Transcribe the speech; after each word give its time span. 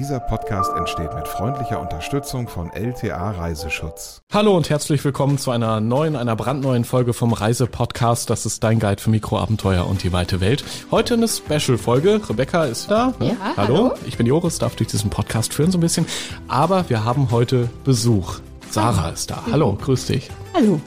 Dieser 0.00 0.18
Podcast 0.18 0.72
entsteht 0.78 1.14
mit 1.14 1.28
freundlicher 1.28 1.78
Unterstützung 1.78 2.48
von 2.48 2.72
LTA 2.72 3.32
Reiseschutz. 3.32 4.22
Hallo 4.32 4.56
und 4.56 4.70
herzlich 4.70 5.04
willkommen 5.04 5.36
zu 5.36 5.50
einer 5.50 5.82
neuen, 5.82 6.16
einer 6.16 6.36
brandneuen 6.36 6.86
Folge 6.86 7.12
vom 7.12 7.34
Reisepodcast. 7.34 8.30
Das 8.30 8.46
ist 8.46 8.64
dein 8.64 8.78
Guide 8.78 9.02
für 9.02 9.10
Mikroabenteuer 9.10 9.86
und 9.86 10.02
die 10.02 10.10
weite 10.10 10.40
Welt. 10.40 10.64
Heute 10.90 11.12
eine 11.12 11.28
Special-Folge. 11.28 12.22
Rebecca 12.30 12.64
ist 12.64 12.90
da. 12.90 13.12
Ja, 13.20 13.36
hallo. 13.58 13.76
hallo. 13.76 13.94
Ich 14.06 14.16
bin 14.16 14.24
Joris, 14.24 14.58
darf 14.58 14.74
durch 14.74 14.88
diesen 14.88 15.10
Podcast 15.10 15.52
führen 15.52 15.70
so 15.70 15.76
ein 15.76 15.82
bisschen. 15.82 16.06
Aber 16.48 16.88
wir 16.88 17.04
haben 17.04 17.30
heute 17.30 17.68
Besuch. 17.84 18.38
Sarah 18.70 19.10
ist 19.10 19.30
da. 19.30 19.42
Hallo, 19.52 19.76
grüß 19.78 20.06
dich. 20.06 20.30
Hallo. 20.54 20.80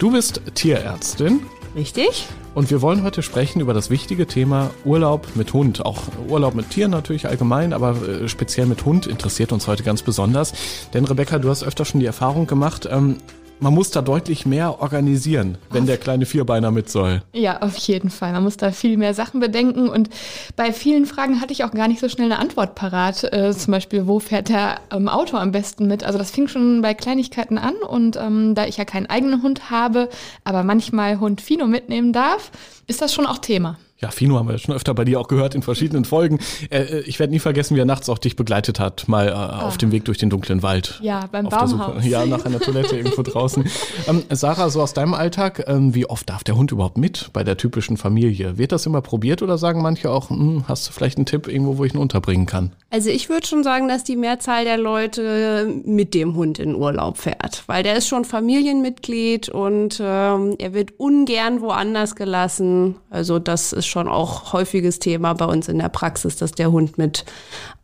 Du 0.00 0.10
bist 0.10 0.40
Tierärztin. 0.56 1.42
Richtig? 1.76 2.26
Und 2.54 2.70
wir 2.70 2.80
wollen 2.80 3.02
heute 3.02 3.22
sprechen 3.22 3.60
über 3.60 3.74
das 3.74 3.90
wichtige 3.90 4.26
Thema 4.26 4.70
Urlaub 4.86 5.28
mit 5.34 5.52
Hund. 5.52 5.84
Auch 5.84 6.04
Urlaub 6.26 6.54
mit 6.54 6.70
Tieren 6.70 6.90
natürlich 6.90 7.28
allgemein, 7.28 7.74
aber 7.74 7.96
äh, 8.08 8.28
speziell 8.30 8.64
mit 8.64 8.86
Hund 8.86 9.06
interessiert 9.06 9.52
uns 9.52 9.66
heute 9.68 9.82
ganz 9.82 10.00
besonders. 10.00 10.54
Denn 10.94 11.04
Rebecca, 11.04 11.38
du 11.38 11.50
hast 11.50 11.62
öfter 11.62 11.84
schon 11.84 12.00
die 12.00 12.06
Erfahrung 12.06 12.46
gemacht, 12.46 12.88
ähm, 12.90 13.18
man 13.60 13.74
muss 13.74 13.90
da 13.90 14.02
deutlich 14.02 14.46
mehr 14.46 14.80
organisieren, 14.80 15.58
wenn 15.70 15.86
der 15.86 15.96
kleine 15.96 16.26
Vierbeiner 16.26 16.70
mit 16.70 16.88
soll. 16.90 17.22
Ja, 17.32 17.62
auf 17.62 17.76
jeden 17.76 18.10
Fall. 18.10 18.32
Man 18.32 18.42
muss 18.42 18.56
da 18.56 18.70
viel 18.70 18.96
mehr 18.96 19.14
Sachen 19.14 19.40
bedenken 19.40 19.88
und 19.88 20.10
bei 20.56 20.72
vielen 20.72 21.06
Fragen 21.06 21.40
hatte 21.40 21.52
ich 21.52 21.64
auch 21.64 21.70
gar 21.70 21.88
nicht 21.88 22.00
so 22.00 22.08
schnell 22.08 22.30
eine 22.30 22.38
Antwort 22.38 22.74
parat. 22.74 23.24
Äh, 23.32 23.52
zum 23.52 23.72
Beispiel, 23.72 24.06
wo 24.06 24.20
fährt 24.20 24.48
der 24.48 24.80
ähm, 24.92 25.08
Auto 25.08 25.36
am 25.36 25.52
besten 25.52 25.86
mit? 25.86 26.04
Also 26.04 26.18
das 26.18 26.30
fing 26.30 26.48
schon 26.48 26.82
bei 26.82 26.94
Kleinigkeiten 26.94 27.58
an 27.58 27.76
und 27.76 28.16
ähm, 28.16 28.54
da 28.54 28.66
ich 28.66 28.76
ja 28.76 28.84
keinen 28.84 29.06
eigenen 29.06 29.42
Hund 29.42 29.70
habe, 29.70 30.08
aber 30.44 30.62
manchmal 30.62 31.20
Hund 31.20 31.40
Fino 31.40 31.66
mitnehmen 31.66 32.12
darf, 32.12 32.50
ist 32.86 33.02
das 33.02 33.14
schon 33.14 33.26
auch 33.26 33.38
Thema. 33.38 33.78
Ja, 33.98 34.10
Fino 34.10 34.36
haben 34.36 34.48
wir 34.48 34.58
schon 34.58 34.74
öfter 34.74 34.92
bei 34.92 35.04
dir 35.04 35.18
auch 35.18 35.28
gehört 35.28 35.54
in 35.54 35.62
verschiedenen 35.62 36.04
Folgen. 36.04 36.38
Äh, 36.70 36.82
äh 36.82 37.00
ich 37.06 37.18
werde 37.18 37.32
nie 37.32 37.38
vergessen, 37.38 37.76
wie 37.76 37.80
er 37.80 37.86
nachts 37.86 38.10
auch 38.10 38.18
dich 38.18 38.36
begleitet 38.36 38.78
hat, 38.78 39.08
mal 39.08 39.28
äh, 39.28 39.30
ah. 39.30 39.66
auf 39.66 39.78
dem 39.78 39.90
Weg 39.90 40.04
durch 40.04 40.18
den 40.18 40.28
dunklen 40.28 40.62
Wald. 40.62 40.98
Ja, 41.02 41.24
beim 41.32 41.48
Baumhaus. 41.48 42.04
Ja, 42.04 42.26
nach 42.26 42.44
einer 42.44 42.60
Toilette 42.60 42.96
irgendwo 42.96 43.22
draußen. 43.22 43.64
Ähm, 44.08 44.22
Sarah, 44.30 44.68
so 44.68 44.82
aus 44.82 44.92
deinem 44.92 45.14
Alltag, 45.14 45.64
ähm, 45.66 45.94
wie 45.94 46.08
oft 46.08 46.28
darf 46.28 46.44
der 46.44 46.56
Hund 46.56 46.70
überhaupt 46.70 46.98
mit 46.98 47.30
bei 47.32 47.42
der 47.42 47.56
typischen 47.56 47.96
Familie? 47.96 48.58
Wird 48.58 48.72
das 48.72 48.86
immer 48.86 49.00
probiert 49.00 49.42
oder 49.42 49.58
sagen 49.58 49.82
manche 49.82 50.10
auch, 50.10 50.30
hm, 50.30 50.64
hast 50.68 50.86
du 50.86 50.92
vielleicht 50.92 51.16
einen 51.16 51.26
Tipp 51.26 51.48
irgendwo, 51.48 51.78
wo 51.78 51.84
ich 51.84 51.94
ihn 51.94 51.98
unterbringen 51.98 52.46
kann? 52.46 52.72
Also 52.90 53.10
ich 53.10 53.28
würde 53.28 53.46
schon 53.46 53.64
sagen, 53.64 53.88
dass 53.88 54.04
die 54.04 54.16
Mehrzahl 54.16 54.64
der 54.64 54.78
Leute 54.78 55.68
mit 55.84 56.14
dem 56.14 56.36
Hund 56.36 56.58
in 56.58 56.74
Urlaub 56.74 57.18
fährt, 57.18 57.64
weil 57.66 57.82
der 57.82 57.96
ist 57.96 58.06
schon 58.06 58.24
Familienmitglied 58.24 59.48
und 59.48 60.00
ähm, 60.00 60.54
er 60.58 60.72
wird 60.72 60.98
ungern 60.98 61.60
woanders 61.60 62.14
gelassen. 62.14 62.96
Also 63.10 63.38
das 63.38 63.72
ist 63.72 63.85
schon 63.86 64.08
auch 64.08 64.52
häufiges 64.52 64.98
Thema 64.98 65.34
bei 65.34 65.44
uns 65.44 65.68
in 65.68 65.78
der 65.78 65.88
Praxis, 65.88 66.36
dass 66.36 66.52
der 66.52 66.70
Hund 66.72 66.98
mit 66.98 67.24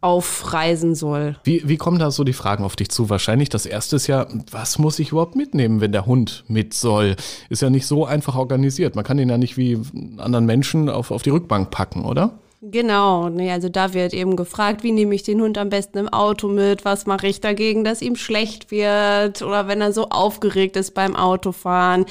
aufreisen 0.00 0.94
soll. 0.94 1.36
Wie, 1.44 1.62
wie 1.66 1.76
kommen 1.76 1.98
da 1.98 2.10
so 2.10 2.24
die 2.24 2.32
Fragen 2.32 2.64
auf 2.64 2.76
dich 2.76 2.90
zu? 2.90 3.08
Wahrscheinlich 3.08 3.48
das 3.48 3.66
erste 3.66 3.96
ist 3.96 4.06
ja, 4.06 4.26
was 4.50 4.78
muss 4.78 4.98
ich 4.98 5.12
überhaupt 5.12 5.36
mitnehmen, 5.36 5.80
wenn 5.80 5.92
der 5.92 6.06
Hund 6.06 6.44
mit 6.48 6.74
soll? 6.74 7.16
Ist 7.48 7.62
ja 7.62 7.70
nicht 7.70 7.86
so 7.86 8.04
einfach 8.04 8.36
organisiert. 8.36 8.96
Man 8.96 9.04
kann 9.04 9.18
ihn 9.18 9.30
ja 9.30 9.38
nicht 9.38 9.56
wie 9.56 9.80
anderen 10.18 10.46
Menschen 10.46 10.88
auf, 10.88 11.10
auf 11.10 11.22
die 11.22 11.30
Rückbank 11.30 11.70
packen, 11.70 12.04
oder? 12.04 12.38
Genau, 12.64 13.28
nee, 13.28 13.50
also 13.50 13.68
da 13.68 13.92
wird 13.92 14.14
eben 14.14 14.36
gefragt, 14.36 14.84
wie 14.84 14.92
nehme 14.92 15.16
ich 15.16 15.24
den 15.24 15.40
Hund 15.40 15.58
am 15.58 15.68
besten 15.68 15.98
im 15.98 16.08
Auto 16.08 16.46
mit, 16.46 16.84
was 16.84 17.06
mache 17.06 17.26
ich 17.26 17.40
dagegen, 17.40 17.82
dass 17.82 18.02
ihm 18.02 18.14
schlecht 18.14 18.70
wird 18.70 19.42
oder 19.42 19.66
wenn 19.66 19.80
er 19.80 19.92
so 19.92 20.10
aufgeregt 20.10 20.76
ist 20.76 20.94
beim 20.94 21.16
Autofahren. 21.16 22.06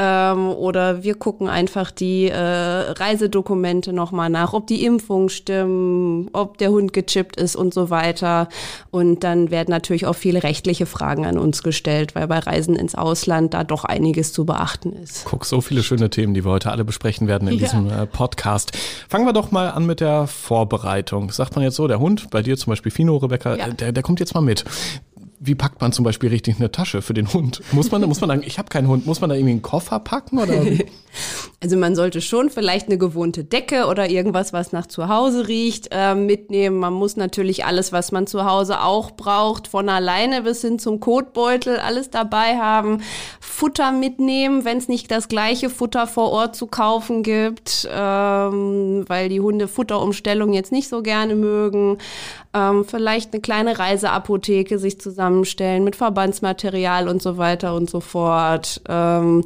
Ähm, 0.00 0.50
oder 0.50 1.02
wir 1.02 1.16
gucken 1.16 1.48
einfach 1.48 1.90
die 1.90 2.28
äh, 2.28 2.38
Reisedokumente 2.38 3.92
nochmal 3.92 4.30
nach, 4.30 4.52
ob 4.52 4.68
die 4.68 4.84
Impfungen 4.84 5.28
stimmen, 5.28 6.30
ob 6.32 6.56
der 6.58 6.70
Hund 6.70 6.92
gechippt 6.92 7.34
ist 7.34 7.56
und 7.56 7.74
so 7.74 7.90
weiter. 7.90 8.48
Und 8.92 9.24
dann 9.24 9.50
werden 9.50 9.70
natürlich 9.70 10.06
auch 10.06 10.14
viele 10.14 10.44
rechtliche 10.44 10.86
Fragen 10.86 11.26
an 11.26 11.36
uns 11.36 11.64
gestellt, 11.64 12.14
weil 12.14 12.28
bei 12.28 12.38
Reisen 12.38 12.76
ins 12.76 12.94
Ausland 12.94 13.54
da 13.54 13.64
doch 13.64 13.84
einiges 13.84 14.32
zu 14.32 14.46
beachten 14.46 14.92
ist. 14.92 15.24
Guck, 15.24 15.44
so 15.44 15.60
viele 15.60 15.82
schöne 15.82 16.10
Themen, 16.10 16.32
die 16.32 16.44
wir 16.44 16.52
heute 16.52 16.70
alle 16.70 16.84
besprechen 16.84 17.26
werden 17.26 17.48
in 17.48 17.54
ja. 17.54 17.60
diesem 17.64 17.90
äh, 17.90 18.06
Podcast. 18.06 18.78
Fangen 19.08 19.26
wir 19.26 19.32
doch 19.32 19.50
mal 19.50 19.70
an 19.70 19.84
mit 19.84 19.98
der 19.98 20.28
Vorbereitung. 20.28 21.32
Sagt 21.32 21.56
man 21.56 21.64
jetzt 21.64 21.74
so, 21.74 21.88
der 21.88 21.98
Hund, 21.98 22.30
bei 22.30 22.42
dir 22.42 22.56
zum 22.56 22.70
Beispiel 22.70 22.92
Fino, 22.92 23.16
Rebecca, 23.16 23.56
ja. 23.56 23.68
der, 23.68 23.90
der 23.90 24.02
kommt 24.04 24.20
jetzt 24.20 24.34
mal 24.34 24.42
mit 24.42 24.64
wie 25.40 25.54
packt 25.54 25.80
man 25.80 25.92
zum 25.92 26.04
Beispiel 26.04 26.30
richtig 26.30 26.56
eine 26.58 26.70
Tasche 26.70 27.02
für 27.02 27.14
den 27.14 27.32
Hund? 27.32 27.62
Muss 27.72 27.90
man, 27.90 28.02
muss 28.02 28.20
man 28.20 28.28
sagen, 28.28 28.42
ich 28.44 28.58
habe 28.58 28.68
keinen 28.68 28.88
Hund, 28.88 29.06
muss 29.06 29.20
man 29.20 29.30
da 29.30 29.36
irgendwie 29.36 29.52
einen 29.52 29.62
Koffer 29.62 30.00
packen 30.00 30.38
oder? 30.38 30.54
Also 31.60 31.76
man 31.76 31.96
sollte 31.96 32.20
schon 32.20 32.50
vielleicht 32.50 32.86
eine 32.86 32.98
gewohnte 32.98 33.42
Decke 33.42 33.86
oder 33.86 34.08
irgendwas, 34.08 34.52
was 34.52 34.70
nach 34.70 34.86
zu 34.86 35.08
Hause 35.08 35.48
riecht, 35.48 35.88
äh, 35.90 36.14
mitnehmen. 36.14 36.76
Man 36.78 36.92
muss 36.92 37.16
natürlich 37.16 37.64
alles, 37.64 37.90
was 37.90 38.12
man 38.12 38.28
zu 38.28 38.44
Hause 38.44 38.80
auch 38.80 39.10
braucht, 39.10 39.66
von 39.66 39.88
alleine 39.88 40.42
bis 40.42 40.60
hin 40.60 40.78
zum 40.78 41.00
Kotbeutel, 41.00 41.78
alles 41.78 42.10
dabei 42.10 42.58
haben. 42.58 43.02
Futter 43.40 43.90
mitnehmen, 43.90 44.64
wenn 44.64 44.78
es 44.78 44.86
nicht 44.86 45.10
das 45.10 45.26
gleiche 45.26 45.68
Futter 45.68 46.06
vor 46.06 46.30
Ort 46.30 46.54
zu 46.54 46.68
kaufen 46.68 47.24
gibt, 47.24 47.88
ähm, 47.90 49.04
weil 49.08 49.28
die 49.28 49.40
Hunde 49.40 49.66
Futterumstellung 49.66 50.52
jetzt 50.52 50.70
nicht 50.70 50.88
so 50.88 51.02
gerne 51.02 51.34
mögen. 51.34 51.98
Ähm, 52.54 52.84
vielleicht 52.84 53.32
eine 53.32 53.42
kleine 53.42 53.78
Reiseapotheke 53.78 54.78
sich 54.78 55.00
zusammenstellen 55.00 55.84
mit 55.84 55.96
Verbandsmaterial 55.96 57.08
und 57.08 57.22
so 57.22 57.36
weiter 57.36 57.74
und 57.74 57.90
so 57.90 58.00
fort. 58.00 58.80
Ähm, 58.88 59.44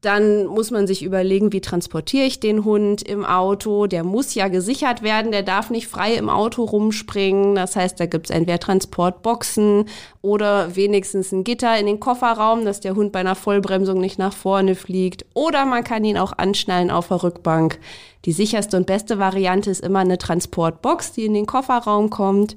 dann 0.00 0.46
muss 0.46 0.70
man 0.70 0.86
sich 0.86 1.02
überlegen, 1.02 1.52
wie 1.52 1.60
transportiere 1.60 2.24
ich 2.24 2.38
den 2.38 2.64
Hund 2.64 3.02
im 3.02 3.24
Auto. 3.24 3.86
Der 3.86 4.04
muss 4.04 4.34
ja 4.34 4.48
gesichert 4.48 5.02
werden, 5.02 5.32
der 5.32 5.42
darf 5.42 5.70
nicht 5.70 5.88
frei 5.88 6.14
im 6.14 6.28
Auto 6.28 6.64
rumspringen. 6.64 7.56
Das 7.56 7.74
heißt, 7.74 7.98
da 7.98 8.06
gibt 8.06 8.30
es 8.30 8.36
entweder 8.36 8.60
Transportboxen 8.60 9.86
oder 10.22 10.76
wenigstens 10.76 11.32
ein 11.32 11.42
Gitter 11.42 11.78
in 11.78 11.86
den 11.86 11.98
Kofferraum, 11.98 12.64
dass 12.64 12.80
der 12.80 12.94
Hund 12.94 13.10
bei 13.10 13.20
einer 13.20 13.34
Vollbremsung 13.34 14.00
nicht 14.00 14.18
nach 14.18 14.32
vorne 14.32 14.76
fliegt. 14.76 15.26
Oder 15.34 15.64
man 15.64 15.82
kann 15.82 16.04
ihn 16.04 16.18
auch 16.18 16.32
anschnallen 16.36 16.90
auf 16.90 17.08
der 17.08 17.22
Rückbank. 17.24 17.80
Die 18.24 18.32
sicherste 18.32 18.76
und 18.76 18.86
beste 18.86 19.18
Variante 19.18 19.70
ist 19.70 19.84
immer 19.84 20.00
eine 20.00 20.18
Transportbox, 20.18 21.12
die 21.12 21.24
in 21.24 21.34
den 21.34 21.46
Kofferraum 21.46 22.10
kommt. 22.10 22.56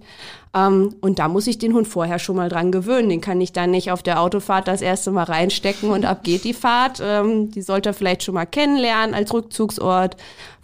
Ähm, 0.54 0.96
und 1.02 1.20
da 1.20 1.28
muss 1.28 1.48
ich 1.48 1.58
den 1.58 1.74
Hund 1.74 1.88
vorher 1.88 2.20
schon 2.20 2.36
mal 2.36 2.50
dran 2.50 2.72
gewöhnen. 2.72 3.10
Den 3.10 3.22
kann 3.22 3.40
ich 3.40 3.54
dann 3.54 3.72
nicht 3.72 3.92
auf 3.92 4.04
der 4.04 4.22
Autofahrt 4.22 4.68
das 4.68 4.82
erste 4.82 5.12
Mal 5.12 5.24
reinstecken 5.24 5.90
und 5.90 6.06
ab 6.06 6.24
geht 6.24 6.44
die 6.44 6.54
Fahrt. 6.54 7.02
Ähm, 7.04 7.52
die 7.52 7.62
sollte 7.62 7.90
er 7.90 7.94
vielleicht 7.94 8.24
schon 8.24 8.36
mal 8.36 8.46
kennenlernen 8.46 9.16
als 9.16 9.34
Rückzugsort 9.34 10.18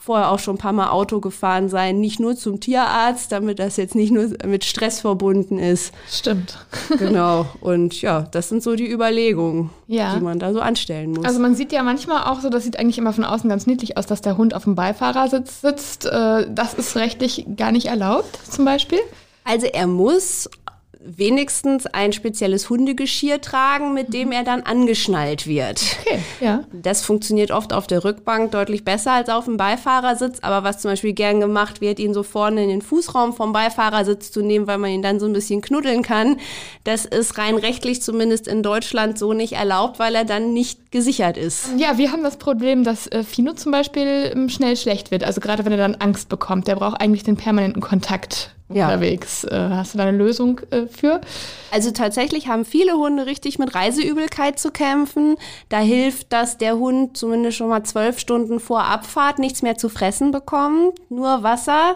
vorher 0.08 0.32
auch 0.32 0.40
schon 0.40 0.56
ein 0.56 0.58
paar 0.58 0.72
Mal 0.72 0.90
Auto 0.90 1.20
gefahren 1.20 1.68
sein, 1.68 2.00
nicht 2.00 2.18
nur 2.22 2.38
zum 2.38 2.62
Tierarzt, 2.62 3.30
damit 3.34 3.60
das 3.60 3.76
jetzt 3.76 3.94
nicht 3.94 4.10
nur 4.10 4.30
mit 4.46 4.64
Stress 4.64 5.02
verbunden 5.02 5.60
ist. 5.60 5.94
Stimmt. 6.10 6.58
Genau. 6.98 7.46
Und 7.60 8.02
ja, 8.02 8.22
das 8.22 8.50
sind 8.50 8.64
so 8.64 8.76
die 8.76 8.90
Überlegungen, 8.90 9.70
ja. 9.88 10.16
die 10.16 10.22
man 10.22 10.40
da 10.40 10.54
so 10.54 10.62
anstellen 10.62 11.12
muss. 11.12 11.26
Also 11.26 11.40
man 11.40 11.54
sieht 11.54 11.72
ja 11.74 11.84
manchmal 11.84 12.24
auch 12.24 12.40
so, 12.40 12.50
das 12.50 12.64
sieht 12.64 12.80
eigentlich 12.80 12.98
immer 12.98 13.12
von 13.12 13.26
außen 13.26 13.50
ganz 13.50 13.68
niedlich 13.68 13.98
aus, 13.98 14.06
dass 14.06 14.22
der 14.22 14.38
Hund 14.38 14.54
auf 14.54 14.64
dem 14.64 14.76
Beifahrersitz 14.76 15.62
sitzt. 15.62 16.06
Äh, 16.06 16.48
das 16.50 16.74
ist 16.74 16.96
rechtlich 16.96 17.46
gar 17.58 17.72
nicht 17.72 17.88
erlaubt, 17.88 18.40
zum 18.50 18.64
Beispiel. 18.64 19.00
Also 19.48 19.68
er 19.68 19.88
muss 19.88 20.50
wenigstens 21.00 21.86
ein 21.86 22.12
spezielles 22.12 22.70
Hundegeschirr 22.70 23.40
tragen, 23.40 23.94
mit 23.94 24.14
dem 24.14 24.32
er 24.32 24.44
dann 24.44 24.64
angeschnallt 24.64 25.48
wird. 25.48 25.82
Okay, 26.02 26.20
ja. 26.42 26.64
Das 26.74 27.02
funktioniert 27.02 27.52
oft 27.52 27.72
auf 27.72 27.88
der 27.88 28.04
Rückbank 28.04 28.52
deutlich 28.52 28.84
besser 28.84 29.14
als 29.14 29.30
auf 29.30 29.46
dem 29.46 29.56
Beifahrersitz, 29.58 30.40
aber 30.42 30.68
was 30.68 30.80
zum 30.80 30.92
Beispiel 30.92 31.14
gern 31.14 31.40
gemacht 31.40 31.80
wird, 31.80 32.00
ihn 32.00 32.14
so 32.14 32.24
vorne 32.24 32.64
in 32.64 32.70
den 32.70 32.82
Fußraum 32.82 33.34
vom 33.34 33.54
Beifahrersitz 33.54 34.32
zu 34.32 34.42
nehmen, 34.42 34.68
weil 34.68 34.80
man 34.80 34.92
ihn 34.92 35.02
dann 35.02 35.20
so 35.20 35.26
ein 35.28 35.34
bisschen 35.34 35.62
knuddeln 35.62 36.02
kann, 36.02 36.38
das 36.84 37.06
ist 37.06 37.38
rein 37.38 37.56
rechtlich 37.56 38.02
zumindest 38.02 38.48
in 38.48 38.62
Deutschland 38.62 39.18
so 39.18 39.32
nicht 39.34 39.54
erlaubt, 39.54 40.00
weil 40.00 40.14
er 40.16 40.26
dann 40.26 40.54
nicht 40.54 40.92
gesichert 40.92 41.38
ist. 41.38 41.70
Ja, 41.78 41.98
wir 41.98 42.12
haben 42.12 42.24
das 42.24 42.38
Problem, 42.38 42.84
dass 42.84 43.08
äh, 43.08 43.24
Fino 43.24 43.54
zum 43.54 43.72
Beispiel 43.72 44.32
ähm, 44.34 44.50
schnell 44.50 44.76
schlecht 44.76 45.12
wird. 45.12 45.24
Also 45.24 45.40
gerade 45.40 45.64
wenn 45.64 45.72
er 45.72 45.78
dann 45.78 45.96
Angst 45.96 46.28
bekommt, 46.28 46.68
der 46.68 46.76
braucht 46.76 47.00
eigentlich 47.00 47.24
den 47.24 47.38
permanenten 47.38 47.82
Kontakt 47.82 48.57
ja. 48.70 48.86
unterwegs. 48.86 49.44
Äh, 49.46 49.70
hast 49.72 49.94
du 49.94 49.98
da 49.98 50.06
eine 50.06 50.18
Lösung 50.18 50.62
äh, 50.72 50.88
für? 50.88 51.22
Also 51.72 51.92
tatsächlich 51.92 52.48
haben 52.48 52.66
viele 52.66 52.94
Hunde 52.94 53.26
richtig 53.26 53.60
mit 53.60 53.76
Reiseübelkeit 53.76 54.60
zu 54.60 54.72
kämpfen. 54.72 55.36
Da 55.70 55.80
hilft, 55.80 56.32
dass 56.34 56.58
der 56.58 56.78
Hund 56.78 57.18
zumindest 57.18 57.58
schon 57.58 57.70
mal 57.70 57.84
zwölf 57.84 58.20
Stunden 58.20 58.60
vor 58.60 58.84
Abfahrt 58.84 59.40
nichts 59.40 59.62
mehr 59.62 59.78
zu 59.78 59.90
fressen 59.90 60.32
bekommt, 60.32 60.94
nur 61.10 61.44
Wasser 61.44 61.96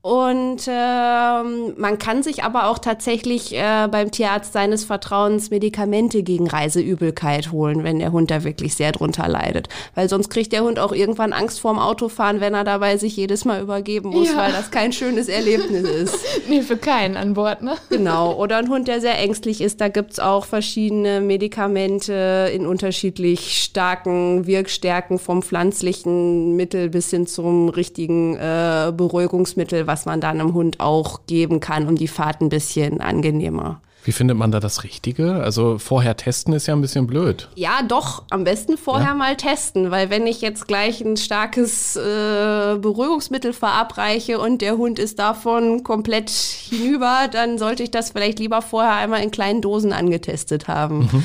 und 0.00 0.62
ähm, 0.68 1.74
man 1.76 1.98
kann 1.98 2.22
sich 2.22 2.44
aber 2.44 2.68
auch 2.68 2.78
tatsächlich 2.78 3.52
äh, 3.52 3.88
beim 3.90 4.12
Tierarzt 4.12 4.52
seines 4.52 4.84
Vertrauens 4.84 5.50
Medikamente 5.50 6.22
gegen 6.22 6.46
Reiseübelkeit 6.46 7.50
holen, 7.50 7.82
wenn 7.82 7.98
der 7.98 8.12
Hund 8.12 8.30
da 8.30 8.44
wirklich 8.44 8.76
sehr 8.76 8.92
drunter 8.92 9.26
leidet. 9.26 9.68
Weil 9.96 10.08
sonst 10.08 10.30
kriegt 10.30 10.52
der 10.52 10.62
Hund 10.62 10.78
auch 10.78 10.92
irgendwann 10.92 11.32
Angst 11.32 11.58
vorm 11.58 11.80
Autofahren, 11.80 12.40
wenn 12.40 12.54
er 12.54 12.62
dabei 12.62 12.96
sich 12.96 13.16
jedes 13.16 13.44
Mal 13.44 13.60
übergeben 13.60 14.10
muss, 14.10 14.30
ja. 14.30 14.36
weil 14.36 14.52
das 14.52 14.70
kein 14.70 14.92
schönes 14.92 15.28
Erlebnis 15.28 15.82
ist. 15.82 16.16
nee, 16.48 16.62
für 16.62 16.76
keinen 16.76 17.16
an 17.16 17.34
Bord, 17.34 17.62
ne? 17.62 17.74
Genau. 17.90 18.34
Oder 18.34 18.58
ein 18.58 18.68
Hund, 18.68 18.86
der 18.86 19.00
sehr 19.00 19.18
ängstlich 19.18 19.60
ist, 19.60 19.80
da 19.80 19.88
gibt's 19.88 20.20
auch 20.20 20.44
verschiedene 20.44 21.20
Medikamente 21.20 22.52
in 22.54 22.66
unterschiedlich 22.66 23.60
starken 23.64 24.46
Wirkstärken 24.46 25.18
vom 25.18 25.42
pflanzlichen 25.42 26.54
Mittel 26.54 26.88
bis 26.88 27.10
hin 27.10 27.26
zum 27.26 27.68
richtigen 27.68 28.36
äh, 28.36 28.92
Beruhigungsmittel 28.96 29.87
was 29.88 30.06
man 30.06 30.20
dann 30.20 30.40
einem 30.40 30.54
Hund 30.54 30.78
auch 30.78 31.22
geben 31.26 31.58
kann, 31.58 31.88
um 31.88 31.96
die 31.96 32.06
Fahrt 32.06 32.40
ein 32.40 32.48
bisschen 32.48 33.00
angenehmer 33.00 33.80
wie 34.08 34.12
findet 34.12 34.38
man 34.38 34.50
da 34.50 34.58
das 34.58 34.84
Richtige? 34.84 35.34
Also 35.34 35.76
vorher 35.76 36.16
testen 36.16 36.54
ist 36.54 36.66
ja 36.66 36.74
ein 36.74 36.80
bisschen 36.80 37.06
blöd. 37.06 37.48
Ja, 37.56 37.82
doch, 37.86 38.22
am 38.30 38.42
besten 38.42 38.78
vorher 38.78 39.08
ja? 39.08 39.14
mal 39.14 39.36
testen, 39.36 39.90
weil 39.90 40.08
wenn 40.08 40.26
ich 40.26 40.40
jetzt 40.40 40.66
gleich 40.66 41.02
ein 41.02 41.18
starkes 41.18 41.94
äh, 41.94 42.78
Beruhigungsmittel 42.80 43.52
verabreiche 43.52 44.38
und 44.38 44.62
der 44.62 44.78
Hund 44.78 44.98
ist 44.98 45.18
davon 45.18 45.84
komplett 45.84 46.30
hinüber, 46.30 47.28
dann 47.30 47.58
sollte 47.58 47.82
ich 47.82 47.90
das 47.90 48.12
vielleicht 48.12 48.38
lieber 48.38 48.62
vorher 48.62 48.94
einmal 48.94 49.22
in 49.22 49.30
kleinen 49.30 49.60
Dosen 49.60 49.92
angetestet 49.92 50.68
haben. 50.68 51.00
Mhm. 51.00 51.24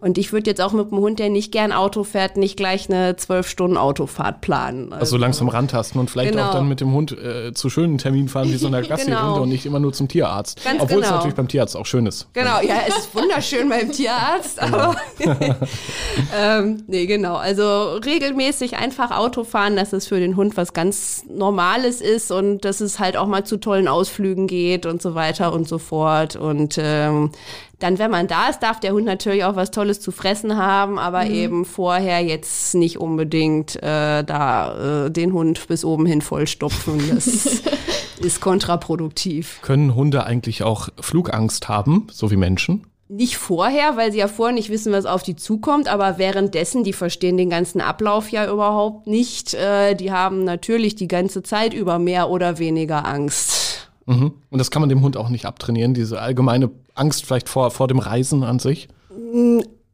Und 0.00 0.16
ich 0.16 0.32
würde 0.32 0.48
jetzt 0.48 0.62
auch 0.62 0.72
mit 0.72 0.90
einem 0.90 1.00
Hund, 1.00 1.18
der 1.18 1.28
nicht 1.28 1.52
gern 1.52 1.72
Auto 1.72 2.04
fährt, 2.04 2.38
nicht 2.38 2.56
gleich 2.56 2.88
eine 2.88 3.16
zwölf 3.16 3.46
Stunden 3.46 3.76
Autofahrt 3.76 4.40
planen. 4.40 4.92
Also, 4.92 5.00
also 5.00 5.16
langsam 5.18 5.48
rantasten 5.48 6.00
und 6.00 6.10
vielleicht 6.10 6.32
genau. 6.32 6.48
auch 6.48 6.52
dann 6.54 6.68
mit 6.68 6.80
dem 6.80 6.92
Hund 6.92 7.12
äh, 7.12 7.52
zu 7.52 7.68
schönen 7.68 7.98
Terminen 7.98 8.28
fahren, 8.28 8.50
wie 8.50 8.56
so 8.56 8.66
einer 8.66 8.80
Gassi-Runde 8.82 9.20
genau. 9.20 9.42
und 9.42 9.50
nicht 9.50 9.66
immer 9.66 9.78
nur 9.78 9.92
zum 9.92 10.08
Tierarzt. 10.08 10.64
Ganz 10.64 10.82
Obwohl 10.82 10.96
genau. 10.96 11.08
es 11.08 11.12
natürlich 11.12 11.36
beim 11.36 11.48
Tierarzt 11.48 11.76
auch 11.76 11.84
schön 11.84 12.06
ist. 12.06 12.28
Genau, 12.32 12.60
ja, 12.62 12.76
es 12.88 12.96
ist 12.96 13.14
wunderschön 13.14 13.68
beim 13.68 13.92
Tierarzt, 13.92 14.58
genau. 14.58 14.78
aber 14.78 14.96
ähm, 16.40 16.82
nee, 16.86 17.04
genau. 17.04 17.36
Also 17.36 17.98
regelmäßig 18.02 18.78
einfach 18.78 19.10
Auto 19.10 19.44
fahren, 19.44 19.76
dass 19.76 19.92
es 19.92 20.06
für 20.06 20.18
den 20.18 20.34
Hund 20.36 20.56
was 20.56 20.72
ganz 20.72 21.24
Normales 21.28 22.00
ist 22.00 22.32
und 22.32 22.64
dass 22.64 22.80
es 22.80 22.98
halt 22.98 23.18
auch 23.18 23.26
mal 23.26 23.44
zu 23.44 23.58
tollen 23.58 23.86
Ausflügen 23.86 24.46
geht 24.46 24.86
und 24.86 25.02
so 25.02 25.14
weiter 25.14 25.52
und 25.52 25.68
so 25.68 25.76
fort. 25.76 26.36
Und 26.36 26.78
ähm, 26.78 27.32
dann, 27.80 27.98
wenn 27.98 28.10
man 28.10 28.28
da 28.28 28.48
ist, 28.48 28.60
darf 28.60 28.78
der 28.78 28.92
Hund 28.92 29.06
natürlich 29.06 29.44
auch 29.44 29.56
was 29.56 29.70
Tolles 29.70 30.00
zu 30.00 30.12
fressen 30.12 30.56
haben, 30.56 30.98
aber 30.98 31.24
mhm. 31.24 31.34
eben 31.34 31.64
vorher 31.64 32.20
jetzt 32.20 32.74
nicht 32.74 32.98
unbedingt 32.98 33.76
äh, 33.76 34.22
da 34.22 35.06
äh, 35.06 35.10
den 35.10 35.32
Hund 35.32 35.66
bis 35.66 35.84
oben 35.84 36.06
hin 36.06 36.20
vollstopfen. 36.20 37.02
Das 37.14 37.62
ist 38.20 38.40
kontraproduktiv. 38.40 39.60
Können 39.62 39.94
Hunde 39.94 40.24
eigentlich 40.24 40.62
auch 40.62 40.88
Flugangst 41.00 41.68
haben, 41.68 42.06
so 42.12 42.30
wie 42.30 42.36
Menschen? 42.36 42.86
Nicht 43.12 43.38
vorher, 43.38 43.96
weil 43.96 44.12
sie 44.12 44.18
ja 44.18 44.28
vorher 44.28 44.54
nicht 44.54 44.70
wissen, 44.70 44.92
was 44.92 45.04
auf 45.04 45.24
die 45.24 45.34
zukommt, 45.34 45.88
aber 45.88 46.16
währenddessen, 46.18 46.84
die 46.84 46.92
verstehen 46.92 47.36
den 47.36 47.50
ganzen 47.50 47.80
Ablauf 47.80 48.28
ja 48.28 48.48
überhaupt 48.48 49.08
nicht. 49.08 49.52
Äh, 49.54 49.96
die 49.96 50.12
haben 50.12 50.44
natürlich 50.44 50.94
die 50.94 51.08
ganze 51.08 51.42
Zeit 51.42 51.74
über 51.74 51.98
mehr 51.98 52.30
oder 52.30 52.60
weniger 52.60 53.06
Angst. 53.06 53.69
Mhm. 54.10 54.32
Und 54.50 54.58
das 54.58 54.70
kann 54.70 54.82
man 54.82 54.88
dem 54.88 55.02
Hund 55.02 55.16
auch 55.16 55.28
nicht 55.28 55.46
abtrainieren, 55.46 55.94
diese 55.94 56.20
allgemeine 56.20 56.70
Angst 56.94 57.24
vielleicht 57.24 57.48
vor, 57.48 57.70
vor 57.70 57.86
dem 57.86 58.00
Reisen 58.00 58.42
an 58.42 58.58
sich? 58.58 58.88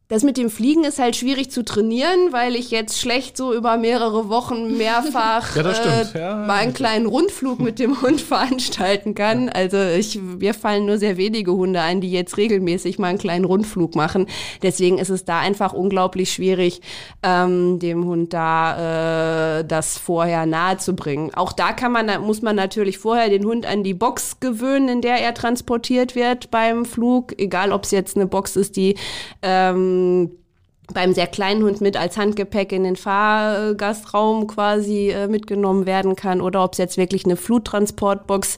Das 0.09 0.23
mit 0.23 0.37
dem 0.37 0.49
Fliegen 0.49 0.85
ist 0.85 0.99
halt 0.99 1.17
schwierig 1.17 1.51
zu 1.51 1.65
trainieren, 1.65 2.31
weil 2.31 2.55
ich 2.55 2.71
jetzt 2.71 2.97
schlecht 2.97 3.35
so 3.35 3.53
über 3.53 3.75
mehrere 3.75 4.29
Wochen 4.29 4.77
mehrfach 4.77 5.53
ja, 5.57 5.63
äh, 5.63 6.05
ja. 6.17 6.35
mal 6.47 6.59
einen 6.59 6.73
kleinen 6.73 7.07
Rundflug 7.07 7.59
mit 7.59 7.77
dem 7.77 8.01
Hund 8.01 8.21
veranstalten 8.21 9.15
kann. 9.15 9.49
Also 9.49 9.77
ich, 9.77 10.17
mir 10.21 10.53
fallen 10.53 10.85
nur 10.85 10.97
sehr 10.97 11.17
wenige 11.17 11.51
Hunde 11.51 11.81
ein, 11.81 11.99
die 11.99 12.09
jetzt 12.09 12.37
regelmäßig 12.37 12.99
mal 12.99 13.07
einen 13.07 13.17
kleinen 13.17 13.43
Rundflug 13.43 13.95
machen. 13.95 14.27
Deswegen 14.61 14.97
ist 14.97 15.09
es 15.09 15.25
da 15.25 15.39
einfach 15.39 15.73
unglaublich 15.73 16.31
schwierig, 16.31 16.79
ähm, 17.21 17.79
dem 17.79 18.05
Hund 18.05 18.31
da 18.31 19.59
äh, 19.59 19.65
das 19.65 19.97
vorher 19.97 20.45
nahe 20.45 20.77
zu 20.77 20.95
bringen. 20.95 21.33
Auch 21.33 21.51
da 21.51 21.73
kann 21.73 21.91
man, 21.91 22.21
muss 22.21 22.41
man 22.41 22.55
natürlich 22.55 22.97
vorher 22.97 23.27
den 23.27 23.43
Hund 23.43 23.65
an 23.65 23.83
die 23.83 23.93
Box 23.93 24.39
gewöhnen, 24.39 24.87
in 24.87 25.01
der 25.01 25.17
er 25.17 25.33
transportiert 25.33 26.15
wird 26.15 26.49
beim 26.49 26.85
Flug. 26.85 27.37
Egal, 27.37 27.73
ob 27.73 27.83
es 27.83 27.91
jetzt 27.91 28.15
eine 28.15 28.25
Box 28.25 28.55
ist, 28.55 28.77
die 28.77 28.95
ähm, 29.41 29.96
beim 30.93 31.13
sehr 31.13 31.27
kleinen 31.27 31.63
Hund 31.63 31.81
mit 31.81 31.97
als 31.97 32.17
Handgepäck 32.17 32.71
in 32.71 32.83
den 32.83 32.95
Fahrgastraum 32.95 34.47
quasi 34.47 35.09
äh, 35.09 35.27
mitgenommen 35.27 35.85
werden 35.85 36.15
kann 36.15 36.41
oder 36.41 36.63
ob 36.63 36.73
es 36.73 36.77
jetzt 36.77 36.97
wirklich 36.97 37.25
eine 37.25 37.35
Fluttransportbox 37.35 38.57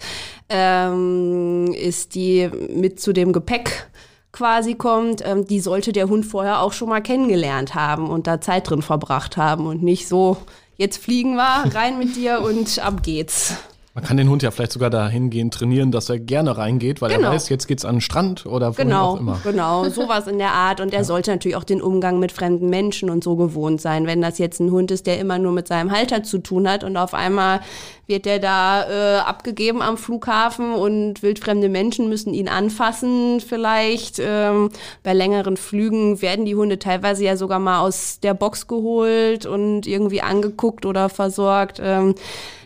ähm, 0.50 1.74
ist, 1.74 2.16
die 2.16 2.50
mit 2.74 3.00
zu 3.00 3.14
dem 3.14 3.34
Gepäck 3.34 3.90
quasi 4.32 4.76
kommt, 4.76 5.24
ähm, 5.26 5.46
die 5.46 5.60
sollte 5.60 5.92
der 5.92 6.08
Hund 6.08 6.26
vorher 6.26 6.62
auch 6.62 6.74
schon 6.74 6.90
mal 6.90 7.02
kennengelernt 7.02 7.74
haben 7.74 8.10
und 8.10 8.28
da 8.28 8.40
Zeit 8.40 8.70
drin 8.70 8.84
verbracht 8.84 9.38
haben 9.38 9.66
und 9.66 9.82
nicht 9.82 10.08
so, 10.08 10.38
jetzt 10.78 10.98
fliegen 10.98 11.36
wir, 11.36 11.64
rein 11.74 11.98
mit 11.98 12.16
dir 12.16 12.42
und 12.42 12.80
ab 12.80 13.02
geht's. 13.02 13.56
Man 14.00 14.08
kann 14.08 14.16
den 14.16 14.30
Hund 14.30 14.44
ja 14.44 14.52
vielleicht 14.52 14.72
sogar 14.72 14.90
dahingehend 14.90 15.54
trainieren, 15.54 15.92
dass 15.92 16.08
er 16.08 16.20
gerne 16.20 16.58
reingeht, 16.58 17.02
weil 17.02 17.14
genau. 17.14 17.28
er 17.28 17.34
weiß, 17.34 17.50
jetzt 17.50 17.68
geht's 17.68 17.84
an 17.84 17.96
den 17.96 18.02
Strand 18.02 18.46
oder 18.46 18.72
wohin 18.78 18.88
genau, 18.88 19.10
auch 19.10 19.20
immer. 19.20 19.42
Genau, 19.44 19.90
sowas 19.90 20.26
in 20.28 20.38
der 20.38 20.54
Art. 20.54 20.80
Und 20.80 20.94
er 20.94 21.00
ja. 21.00 21.04
sollte 21.04 21.32
natürlich 21.32 21.58
auch 21.58 21.66
den 21.66 21.82
Umgang 21.82 22.18
mit 22.18 22.32
fremden 22.32 22.70
Menschen 22.70 23.10
und 23.10 23.26
so 23.26 23.36
gewohnt 23.36 23.82
sein. 23.82 24.08
Wenn 24.08 24.22
das 24.22 24.38
jetzt 24.38 24.62
ein 24.62 24.72
Hund 24.72 24.90
ist, 24.92 25.06
der 25.06 25.20
immer 25.20 25.38
nur 25.38 25.52
mit 25.52 25.68
seinem 25.68 25.92
Halter 25.92 26.24
zu 26.24 26.38
tun 26.38 26.70
hat 26.70 26.86
und 26.86 26.96
auf 26.96 27.14
einmal 27.14 27.60
wird 28.10 28.26
der 28.26 28.40
da 28.40 28.90
äh, 28.90 29.20
abgegeben 29.20 29.82
am 29.82 29.98
Flughafen 29.98 30.74
und 30.74 31.24
wildfremde 31.24 31.70
Menschen 31.70 32.10
müssen 32.10 32.34
ihn 32.34 32.50
anfassen 32.50 33.40
vielleicht. 33.40 34.20
Ähm, 34.20 34.72
bei 35.04 35.14
längeren 35.14 35.56
Flügen 35.56 36.22
werden 36.22 36.46
die 36.46 36.56
Hunde 36.56 36.80
teilweise 36.80 37.24
ja 37.24 37.38
sogar 37.38 37.60
mal 37.60 37.80
aus 37.80 38.20
der 38.20 38.34
Box 38.34 38.68
geholt 38.68 39.46
und 39.46 39.88
irgendwie 39.88 40.22
angeguckt 40.22 40.86
oder 40.86 41.08
versorgt. 41.10 41.80
Ähm, 41.82 42.16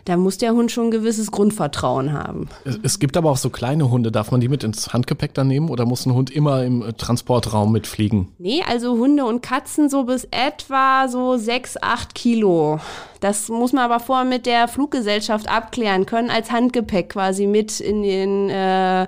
da 0.04 0.18
muss 0.18 0.36
der 0.36 0.52
Hund 0.52 0.70
schon 0.70 0.88
ein 0.88 0.90
gewisses 0.90 1.30
Grundvertrauen 1.30 2.12
haben. 2.12 2.48
Es, 2.82 2.98
gibt 2.98 3.16
aber 3.16 3.30
auch 3.30 3.38
so 3.38 3.48
kleine 3.48 3.90
Hunde. 3.90 4.12
Darf 4.12 4.30
man 4.30 4.40
die 4.40 4.48
mit 4.48 4.62
ins 4.62 4.92
Handgepäck 4.92 5.32
dann 5.32 5.48
nehmen 5.48 5.70
oder 5.70 5.86
muss 5.86 6.04
ein 6.04 6.12
Hund 6.12 6.30
immer 6.30 6.62
im 6.62 6.82
äh, 6.82 6.92
Transportraum 6.92 7.72
mitfliegen? 7.72 8.28
Nee, 8.38 8.62
also 8.68 8.98
Hunde 8.98 9.24
und 9.24 9.42
Katzen 9.42 9.88
so 9.88 10.04
bis 10.04 10.28
etwa 10.30 11.08
so 11.08 11.38
sechs, 11.38 11.76
acht 11.80 12.14
Kilo. 12.14 12.80
Das 13.24 13.48
muss 13.48 13.72
man 13.72 13.84
aber 13.84 14.00
vorher 14.00 14.26
mit 14.26 14.44
der 14.44 14.68
Fluggesellschaft 14.68 15.48
abklären 15.48 16.04
können, 16.04 16.28
als 16.28 16.52
Handgepäck 16.52 17.08
quasi 17.08 17.46
mit 17.46 17.80
in 17.80 18.02
den, 18.02 18.50
äh, 18.50 19.04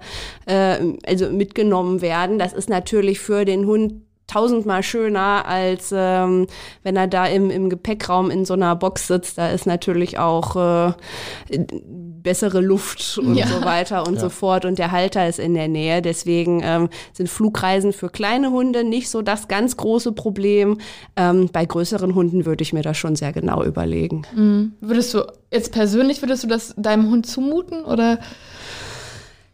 äh, 0.46 0.96
also 1.06 1.28
mitgenommen 1.28 2.00
werden. 2.00 2.38
Das 2.38 2.54
ist 2.54 2.70
natürlich 2.70 3.20
für 3.20 3.44
den 3.44 3.66
Hund 3.66 4.05
tausendmal 4.26 4.82
schöner, 4.82 5.46
als 5.46 5.92
ähm, 5.96 6.46
wenn 6.82 6.96
er 6.96 7.06
da 7.06 7.26
im, 7.26 7.50
im 7.50 7.70
Gepäckraum 7.70 8.30
in 8.30 8.44
so 8.44 8.54
einer 8.54 8.74
Box 8.74 9.06
sitzt. 9.06 9.38
Da 9.38 9.50
ist 9.50 9.66
natürlich 9.66 10.18
auch 10.18 10.56
äh, 10.56 10.92
bessere 12.26 12.60
Luft 12.60 13.18
und 13.18 13.36
ja. 13.36 13.46
so 13.46 13.64
weiter 13.64 14.06
und 14.06 14.14
ja. 14.14 14.20
so 14.20 14.28
fort. 14.28 14.64
Und 14.64 14.78
der 14.78 14.90
Halter 14.90 15.28
ist 15.28 15.38
in 15.38 15.54
der 15.54 15.68
Nähe. 15.68 16.02
Deswegen 16.02 16.60
ähm, 16.64 16.88
sind 17.12 17.28
Flugreisen 17.28 17.92
für 17.92 18.08
kleine 18.08 18.50
Hunde 18.50 18.82
nicht 18.82 19.10
so 19.10 19.22
das 19.22 19.46
ganz 19.46 19.76
große 19.76 20.12
Problem. 20.12 20.78
Ähm, 21.14 21.48
bei 21.52 21.64
größeren 21.64 22.14
Hunden 22.14 22.44
würde 22.44 22.62
ich 22.62 22.72
mir 22.72 22.82
das 22.82 22.96
schon 22.96 23.14
sehr 23.14 23.32
genau 23.32 23.62
überlegen. 23.62 24.22
Mhm. 24.34 24.72
Würdest 24.80 25.14
du 25.14 25.22
jetzt 25.52 25.72
persönlich, 25.72 26.20
würdest 26.20 26.42
du 26.42 26.48
das 26.48 26.74
deinem 26.76 27.10
Hund 27.10 27.26
zumuten 27.26 27.84
oder? 27.84 28.18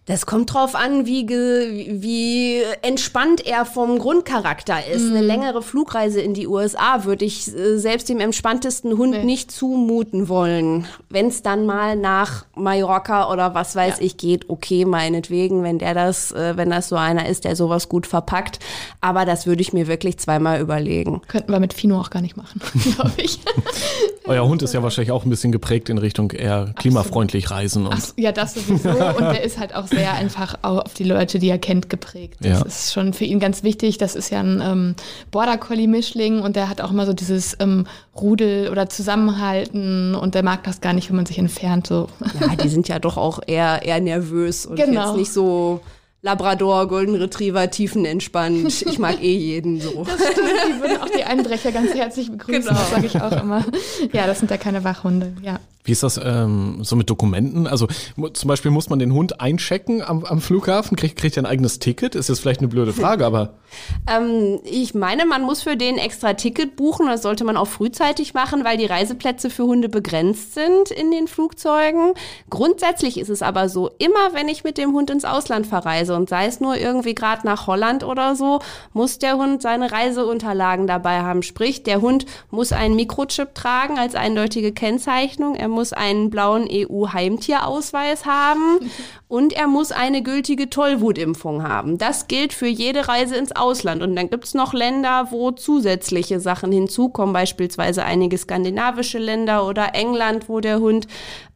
Das 0.07 0.27
kommt 0.27 0.53
drauf 0.53 0.75
an, 0.75 1.07
wie, 1.07 1.29
wie 1.29 2.61
entspannt 2.82 3.47
er 3.47 3.65
vom 3.65 4.01
Grundcharakter 4.01 4.85
ist. 4.85 5.03
Mhm. 5.03 5.17
Eine 5.17 5.27
längere 5.27 5.63
Flugreise 5.63 6.21
in 6.21 6.35
die 6.35 6.49
USA 6.49 7.05
würde 7.05 7.25
ich 7.25 7.47
äh, 7.47 7.79
selbst 7.79 8.09
dem 8.09 8.19
entspanntesten 8.19 8.99
Hund 8.99 9.13
nee. 9.13 9.25
nicht 9.25 9.53
zumuten 9.53 10.29
wollen. 10.29 10.89
Wenn 11.09 11.29
es 11.29 11.43
dann 11.43 11.67
mal 11.67 11.94
nach 11.94 12.47
Mallorca 12.56 13.31
oder 13.32 13.55
was 13.55 13.77
weiß 13.77 13.99
ja. 13.99 14.05
ich 14.05 14.17
geht, 14.17 14.51
okay, 14.51 14.85
meinetwegen, 14.87 15.63
wenn 15.63 15.79
der 15.79 15.94
das, 15.94 16.32
äh, 16.32 16.56
wenn 16.56 16.71
das 16.71 16.89
so 16.89 16.97
einer 16.97 17.29
ist, 17.29 17.44
der 17.44 17.55
sowas 17.55 17.89
gut 17.89 18.09
verpackt. 18.09 18.59
Aber 19.01 19.25
das 19.25 19.47
würde 19.47 19.63
ich 19.63 19.73
mir 19.73 19.87
wirklich 19.87 20.19
zweimal 20.19 20.61
überlegen. 20.61 21.23
Könnten 21.29 21.53
wir 21.53 21.61
mit 21.61 21.75
Fino 21.75 22.01
auch 22.01 22.11
gar 22.11 22.23
nicht 22.23 22.37
machen, 22.37 22.61
glaube 22.97 23.13
ich. 23.19 23.39
Euer 24.25 24.49
Hund 24.49 24.63
ist 24.63 24.73
ja 24.73 24.82
wahrscheinlich 24.82 25.11
auch 25.11 25.25
ein 25.25 25.31
bisschen 25.31 25.53
geprägt 25.53 25.89
in 25.89 25.99
Richtung 25.99 26.31
eher 26.31 26.73
klimafreundlich 26.77 27.51
reisen. 27.51 27.87
Und 27.87 27.94
Ach, 27.94 28.13
ja, 28.17 28.32
das 28.32 28.55
sowieso. 28.55 28.91
Und 28.91 29.21
der 29.21 29.43
ist 29.44 29.59
halt 29.59 29.75
auch 29.75 29.92
sehr 29.93 30.15
einfach 30.15 30.56
auf 30.63 30.94
die 30.94 31.05
Leute, 31.05 31.39
die 31.39 31.49
er 31.49 31.58
kennt, 31.58 31.89
geprägt. 31.89 32.39
Das 32.41 32.61
ja. 32.61 32.67
ist 32.67 32.93
schon 32.93 33.13
für 33.13 33.25
ihn 33.25 33.41
ganz 33.41 33.63
wichtig. 33.63 33.99
Das 33.99 34.15
ist 34.15 34.31
ja 34.31 34.41
ein 34.41 34.61
ähm, 34.65 34.94
Border 35.31 35.58
Collie-Mischling 35.58 36.41
und 36.41 36.56
der 36.56 36.69
hat 36.69 36.81
auch 36.81 36.91
immer 36.91 37.06
so 37.06 37.13
dieses 37.13 37.56
ähm, 37.61 37.87
Rudel 38.17 38.69
oder 38.70 38.89
Zusammenhalten 38.89 40.15
und 40.15 40.34
der 40.34 40.43
mag 40.43 40.65
das 40.65 40.81
gar 40.81 40.93
nicht, 40.93 41.08
wenn 41.08 41.17
man 41.17 41.27
sich 41.27 41.39
entfernt. 41.39 41.87
So. 41.87 42.08
Ja, 42.41 42.56
die 42.56 42.69
sind 42.69 42.89
ja 42.89 42.99
doch 42.99 43.17
auch 43.17 43.41
eher, 43.46 43.82
eher 43.82 44.01
nervös 44.01 44.67
und 44.67 44.77
genau. 44.77 45.08
jetzt 45.08 45.17
nicht 45.17 45.32
so 45.32 45.81
Labrador, 46.22 46.87
Golden 46.87 47.17
Retriever, 47.17 47.69
tiefenentspannt. 47.69 48.82
Ich 48.82 48.99
mag 48.99 49.20
eh 49.20 49.37
jeden 49.37 49.81
so. 49.81 50.05
Das 50.05 50.15
stimmt, 50.15 50.49
die 50.69 50.81
würden 50.81 51.03
auch 51.03 51.08
die 51.08 51.25
Einbrecher 51.25 51.72
ganz 51.72 51.93
herzlich 51.94 52.31
begrüßen, 52.31 52.63
genau. 52.63 52.75
das 52.75 52.91
sage 52.91 53.06
ich 53.06 53.20
auch 53.20 53.43
immer. 53.43 53.65
Ja, 54.13 54.27
das 54.27 54.39
sind 54.39 54.51
ja 54.51 54.56
keine 54.56 54.84
Wachhunde, 54.84 55.34
ja. 55.43 55.58
Wie 55.84 55.91
ist 55.93 56.05
das 56.05 56.20
ähm, 56.22 56.79
so 56.84 56.94
mit 56.94 57.10
Dokumenten? 57.10 57.67
Also 57.67 57.89
zum 58.32 58.48
Beispiel 58.48 58.70
muss 58.70 58.89
man 58.89 59.01
den 59.01 59.12
Hund 59.12 59.41
einchecken 59.41 60.01
am, 60.01 60.24
am 60.24 60.41
Flughafen? 60.41 60.96
Kriegt, 60.96 61.17
kriegt 61.17 61.36
er 61.36 61.43
ein 61.43 61.46
eigenes 61.46 61.81
Ticket? 61.81 62.15
Ist 62.15 62.29
jetzt 62.29 62.39
vielleicht 62.39 62.60
eine 62.60 62.69
blöde 62.69 62.93
Frage, 62.93 63.27
aber. 63.27 63.55
ähm, 64.08 64.60
ich 64.62 64.94
meine, 64.94 65.27
man 65.27 65.43
muss 65.43 65.62
für 65.62 65.77
den 65.77 65.98
extra 65.98 66.34
Ticket 66.34 66.77
buchen. 66.77 67.06
Das 67.06 67.22
sollte 67.22 67.43
man 67.43 67.56
auch 67.56 67.67
frühzeitig 67.67 68.32
machen, 68.32 68.65
weil 68.65 68.77
die 68.77 68.86
Reiseplätze 68.86 69.51
für 69.51 69.65
Hunde 69.65 69.89
begrenzt 69.89 70.55
sind 70.55 70.93
in 70.93 71.10
den 71.10 71.27
Flugzeugen. 71.27 72.12
Grundsätzlich 72.48 73.19
ist 73.19 73.29
es 73.29 73.43
aber 73.43 73.69
so, 73.69 73.91
immer 73.98 74.34
wenn 74.34 74.48
ich 74.48 74.62
mit 74.62 74.79
dem 74.79 74.93
Hund 74.93 75.10
ins 75.10 75.24
Ausland 75.24 75.67
verreise 75.67 76.15
und 76.15 76.29
sei 76.29 76.46
es 76.46 76.60
nur 76.60 76.77
irgendwie 76.77 77.17
gerade 77.17 77.44
nach 77.44 77.67
Holland 77.67 78.05
oder 78.05 78.36
so, 78.36 78.60
muss 78.93 79.19
der 79.19 79.36
Hund 79.36 79.62
seine 79.62 79.91
Reiseunterlagen 79.91 80.86
dabei 80.86 81.22
haben. 81.22 81.43
Sprich, 81.43 81.82
der 81.82 82.01
Hund 82.01 82.24
muss 82.53 82.70
einen 82.70 82.94
Mikrochip 82.94 83.53
tragen 83.56 83.98
als 83.98 84.15
eindeutige 84.15 84.70
Kennzeichnung. 84.70 85.56
Er 85.56 85.71
muss 85.72 85.93
einen 85.93 86.31
blauen 86.31 86.69
EU-Heimtierausweis 86.70 88.24
haben 88.24 88.91
und 89.29 89.52
er 89.52 89.67
muss 89.67 89.91
eine 89.93 90.22
gültige 90.22 90.70
Tollwutimpfung 90.70 91.67
haben. 91.67 91.98
Das 91.98 92.29
gilt 92.29 92.52
für 92.52 92.67
jede 92.67 93.08
Reise 93.08 93.36
ins 93.36 93.52
Ausland. 93.52 94.02
Und 94.02 94.14
dann 94.14 94.31
gibt 94.31 94.44
es 94.44 94.55
noch 94.55 94.74
Länder, 94.74 95.29
wo 95.31 95.50
zusätzliche 95.50 96.38
Sachen 96.38 96.70
hinzukommen, 96.70 97.32
beispielsweise 97.32 98.05
einige 98.05 98.38
skandinavische 98.38 99.19
Länder 99.19 99.67
oder 99.67 99.94
England, 99.94 100.48
wo 100.48 100.60
der 100.60 100.81
Hund 100.81 101.08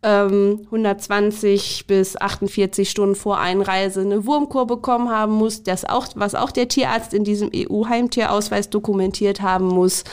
ähm, 0.02 0.60
120 0.66 1.86
bis 1.86 2.16
48 2.16 2.88
Stunden 2.88 3.14
vor 3.14 3.38
Einreise 3.38 4.00
eine 4.00 4.24
Wurmkur 4.24 4.66
bekommen 4.66 5.10
haben 5.10 5.32
muss, 5.32 5.62
das 5.62 5.84
auch, 5.84 6.06
was 6.14 6.34
auch 6.34 6.50
der 6.50 6.68
Tierarzt 6.68 7.12
in 7.12 7.24
diesem 7.24 7.50
EU-Heimtierausweis 7.54 8.70
dokumentiert 8.70 9.42
haben 9.42 9.66
muss. 9.66 10.04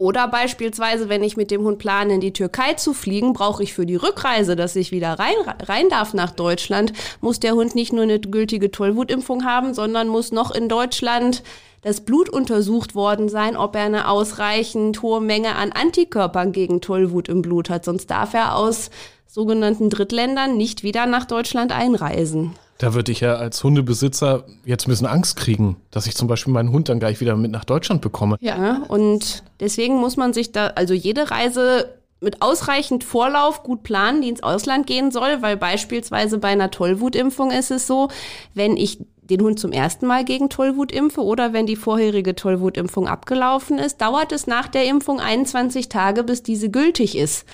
Oder 0.00 0.28
beispielsweise, 0.28 1.10
wenn 1.10 1.22
ich 1.22 1.36
mit 1.36 1.50
dem 1.50 1.62
Hund 1.62 1.78
plane, 1.78 2.14
in 2.14 2.20
die 2.22 2.32
Türkei 2.32 2.72
zu 2.72 2.94
fliegen, 2.94 3.34
brauche 3.34 3.62
ich 3.62 3.74
für 3.74 3.84
die 3.84 3.96
Rückreise, 3.96 4.56
dass 4.56 4.74
ich 4.74 4.92
wieder 4.92 5.18
rein, 5.18 5.34
rein 5.62 5.90
darf 5.90 6.14
nach 6.14 6.30
Deutschland, 6.30 6.94
muss 7.20 7.38
der 7.38 7.52
Hund 7.52 7.74
nicht 7.74 7.92
nur 7.92 8.04
eine 8.04 8.18
gültige 8.18 8.70
Tollwutimpfung 8.70 9.44
haben, 9.44 9.74
sondern 9.74 10.08
muss 10.08 10.32
noch 10.32 10.52
in 10.52 10.70
Deutschland 10.70 11.42
das 11.82 12.00
Blut 12.00 12.30
untersucht 12.30 12.94
worden 12.94 13.28
sein, 13.28 13.58
ob 13.58 13.76
er 13.76 13.82
eine 13.82 14.08
ausreichend 14.08 15.02
hohe 15.02 15.20
Menge 15.20 15.54
an 15.54 15.70
Antikörpern 15.70 16.52
gegen 16.52 16.80
Tollwut 16.80 17.28
im 17.28 17.42
Blut 17.42 17.68
hat. 17.68 17.84
Sonst 17.84 18.10
darf 18.10 18.32
er 18.32 18.56
aus 18.56 18.88
sogenannten 19.26 19.90
Drittländern 19.90 20.56
nicht 20.56 20.82
wieder 20.82 21.04
nach 21.04 21.26
Deutschland 21.26 21.72
einreisen. 21.72 22.54
Da 22.80 22.94
würde 22.94 23.12
ich 23.12 23.20
ja 23.20 23.34
als 23.34 23.62
Hundebesitzer 23.62 24.44
jetzt 24.64 24.86
ein 24.86 24.90
bisschen 24.90 25.06
Angst 25.06 25.36
kriegen, 25.36 25.76
dass 25.90 26.06
ich 26.06 26.16
zum 26.16 26.28
Beispiel 26.28 26.50
meinen 26.54 26.72
Hund 26.72 26.88
dann 26.88 26.98
gleich 26.98 27.20
wieder 27.20 27.36
mit 27.36 27.50
nach 27.50 27.66
Deutschland 27.66 28.00
bekomme. 28.00 28.38
Ja, 28.40 28.84
und 28.88 29.42
deswegen 29.60 29.96
muss 29.96 30.16
man 30.16 30.32
sich 30.32 30.50
da, 30.50 30.68
also 30.68 30.94
jede 30.94 31.30
Reise 31.30 32.00
mit 32.20 32.40
ausreichend 32.40 33.04
Vorlauf 33.04 33.64
gut 33.64 33.82
planen, 33.82 34.22
die 34.22 34.30
ins 34.30 34.42
Ausland 34.42 34.86
gehen 34.86 35.10
soll, 35.10 35.42
weil 35.42 35.58
beispielsweise 35.58 36.38
bei 36.38 36.48
einer 36.48 36.70
Tollwutimpfung 36.70 37.50
ist 37.50 37.70
es 37.70 37.86
so, 37.86 38.08
wenn 38.54 38.78
ich 38.78 39.04
den 39.20 39.42
Hund 39.42 39.60
zum 39.60 39.72
ersten 39.72 40.06
Mal 40.06 40.24
gegen 40.24 40.48
Tollwut 40.48 40.90
impfe 40.90 41.20
oder 41.20 41.52
wenn 41.52 41.66
die 41.66 41.76
vorherige 41.76 42.34
Tollwutimpfung 42.34 43.06
abgelaufen 43.06 43.78
ist, 43.78 44.00
dauert 44.00 44.32
es 44.32 44.46
nach 44.46 44.68
der 44.68 44.86
Impfung 44.86 45.20
21 45.20 45.90
Tage, 45.90 46.24
bis 46.24 46.42
diese 46.42 46.70
gültig 46.70 47.14
ist. 47.18 47.44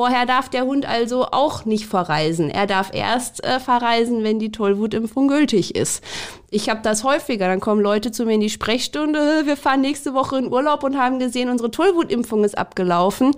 Vorher 0.00 0.24
darf 0.24 0.48
der 0.48 0.64
Hund 0.64 0.86
also 0.86 1.26
auch 1.26 1.66
nicht 1.66 1.84
verreisen. 1.84 2.48
Er 2.48 2.66
darf 2.66 2.88
erst 2.94 3.44
äh, 3.44 3.60
verreisen, 3.60 4.24
wenn 4.24 4.38
die 4.38 4.50
Tollwutimpfung 4.50 5.28
gültig 5.28 5.74
ist. 5.74 6.02
Ich 6.48 6.70
habe 6.70 6.80
das 6.82 7.04
häufiger. 7.04 7.48
Dann 7.48 7.60
kommen 7.60 7.82
Leute 7.82 8.10
zu 8.10 8.24
mir 8.24 8.32
in 8.32 8.40
die 8.40 8.48
Sprechstunde. 8.48 9.42
Wir 9.44 9.58
fahren 9.58 9.82
nächste 9.82 10.14
Woche 10.14 10.38
in 10.38 10.50
Urlaub 10.50 10.84
und 10.84 10.96
haben 10.96 11.18
gesehen, 11.18 11.50
unsere 11.50 11.70
Tollwutimpfung 11.70 12.44
ist 12.44 12.56
abgelaufen. 12.56 13.32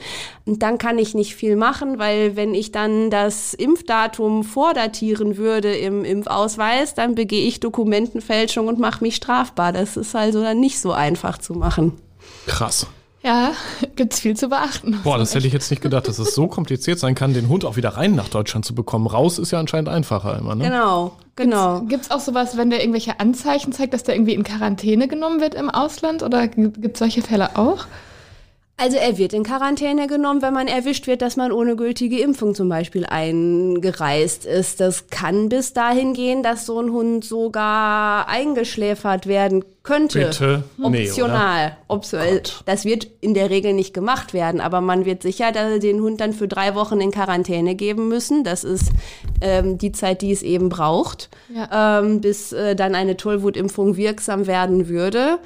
Und 0.47 0.63
dann 0.63 0.79
kann 0.79 0.99
ich 0.99 1.15
nicht 1.15 1.35
viel 1.35 1.57
machen, 1.57 1.99
weil 1.99 2.37
wenn 2.37 2.55
ich 2.55 2.71
dann 2.71 3.11
das 3.11 3.55
Impfdatum 3.55 4.45
vordatieren 4.45 5.39
würde 5.39 5.75
im 5.75 6.05
Impfausweis, 6.05 6.95
dann 6.95 7.17
begehe 7.17 7.45
ich 7.45 7.59
Dokumentenfälschung 7.59 8.69
und 8.69 8.79
mache 8.79 9.03
mich 9.03 9.17
strafbar. 9.17 9.73
Das 9.73 9.97
ist 9.97 10.15
also 10.15 10.41
dann 10.41 10.61
nicht 10.61 10.79
so 10.79 10.93
einfach 10.93 11.39
zu 11.39 11.55
machen. 11.55 11.99
Krass. 12.47 12.87
Ja, 13.23 13.53
gibt's 13.97 14.21
viel 14.21 14.37
zu 14.37 14.49
beachten. 14.49 15.01
Boah, 15.05 15.19
das 15.19 15.35
hätte 15.35 15.47
ich 15.47 15.53
jetzt 15.53 15.71
nicht 15.71 15.83
gedacht, 15.83 16.09
dass 16.09 16.19
es 16.19 16.35
so 16.35 16.49
kompliziert 16.49 16.99
sein 16.99 17.15
kann, 17.15 17.35
den 17.35 17.49
Hund 17.49 17.65
auch 17.65 17.77
wieder 17.77 17.91
rein 17.91 18.15
nach 18.15 18.29
Deutschland 18.29 18.65
zu 18.65 18.75
bekommen. 18.75 19.07
Raus 19.07 19.39
ist 19.39 19.51
ja 19.53 19.61
anscheinend 19.61 19.89
einfacher 19.89 20.39
immer, 20.39 20.55
ne? 20.55 20.65
Genau, 20.65 21.13
genau. 21.37 21.83
Gibt's 21.83 22.11
auch 22.11 22.21
sowas, 22.21 22.57
wenn 22.57 22.71
der 22.71 22.81
irgendwelche 22.81 23.21
Anzeichen 23.21 23.73
zeigt, 23.73 23.95
dass 23.95 24.03
der 24.03 24.17
irgendwie 24.17 24.35
in 24.35 24.43
Quarantäne 24.43 25.09
genommen 25.09 25.41
wird 25.41 25.55
im 25.55 25.71
Ausland? 25.71 26.23
Oder 26.23 26.49
gibt's 26.49 26.99
solche 26.99 27.23
Fälle 27.23 27.57
auch? 27.57 27.87
Also 28.79 28.97
er 28.97 29.17
wird 29.17 29.33
in 29.33 29.45
Quarantäne 29.45 30.09
genommen, 30.09 30.43
wenn 30.43 30.55
man 30.55 30.67
erwischt 30.67 31.07
wird, 31.07 31.23
dass 31.23 31.37
man 31.37 31.53
ohne 31.53 31.77
gültige 31.77 32.19
Impfung 32.19 32.55
zum 32.55 32.69
Beispiel 32.69 33.07
eingereist 33.07 34.45
ist. 34.45 34.81
Das 34.81 35.07
kann 35.09 35.49
bis 35.49 35.73
dahin 35.73 36.15
gehen, 36.15 36.43
dass 36.43 36.67
so 36.67 36.81
ein 36.81 36.91
Hund 36.91 37.25
sogar 37.25 38.29
eingeschläfert 38.29 39.29
werden 39.29 39.65
könnte. 39.85 40.27
Bitte? 40.27 40.65
Optional. 40.83 41.69
Nee, 41.69 41.75
Optional. 41.87 42.43
Das 42.67 42.85
wird 42.85 43.07
in 43.21 43.35
der 43.35 43.51
Regel 43.51 43.73
nicht 43.73 43.95
gemacht 43.95 44.35
werden, 44.35 44.61
aber 44.61 44.81
man 44.81 45.05
wird 45.05 45.23
sicher 45.23 45.53
den 45.53 46.01
Hund 46.01 46.21
dann 46.21 46.33
für 46.33 46.49
drei 46.49 46.75
Wochen 46.75 47.01
in 47.01 47.13
Quarantäne 47.13 47.77
geben 47.77 48.09
müssen. 48.09 48.43
Das 48.43 48.65
ist 48.65 48.91
ähm, 49.41 49.79
die 49.79 49.93
Zeit, 49.93 50.23
die 50.23 50.33
es 50.33 50.43
eben 50.43 50.71
braucht, 50.71 51.31
ja. 51.55 52.01
ähm, 52.01 52.21
bis 52.21 52.53
äh, 52.53 52.75
dann 52.75 52.97
eine 52.97 53.17
Tollwutimpfung 53.17 53.97
wirksam 53.97 54.49
werden 54.49 54.89
würde. 54.89 55.39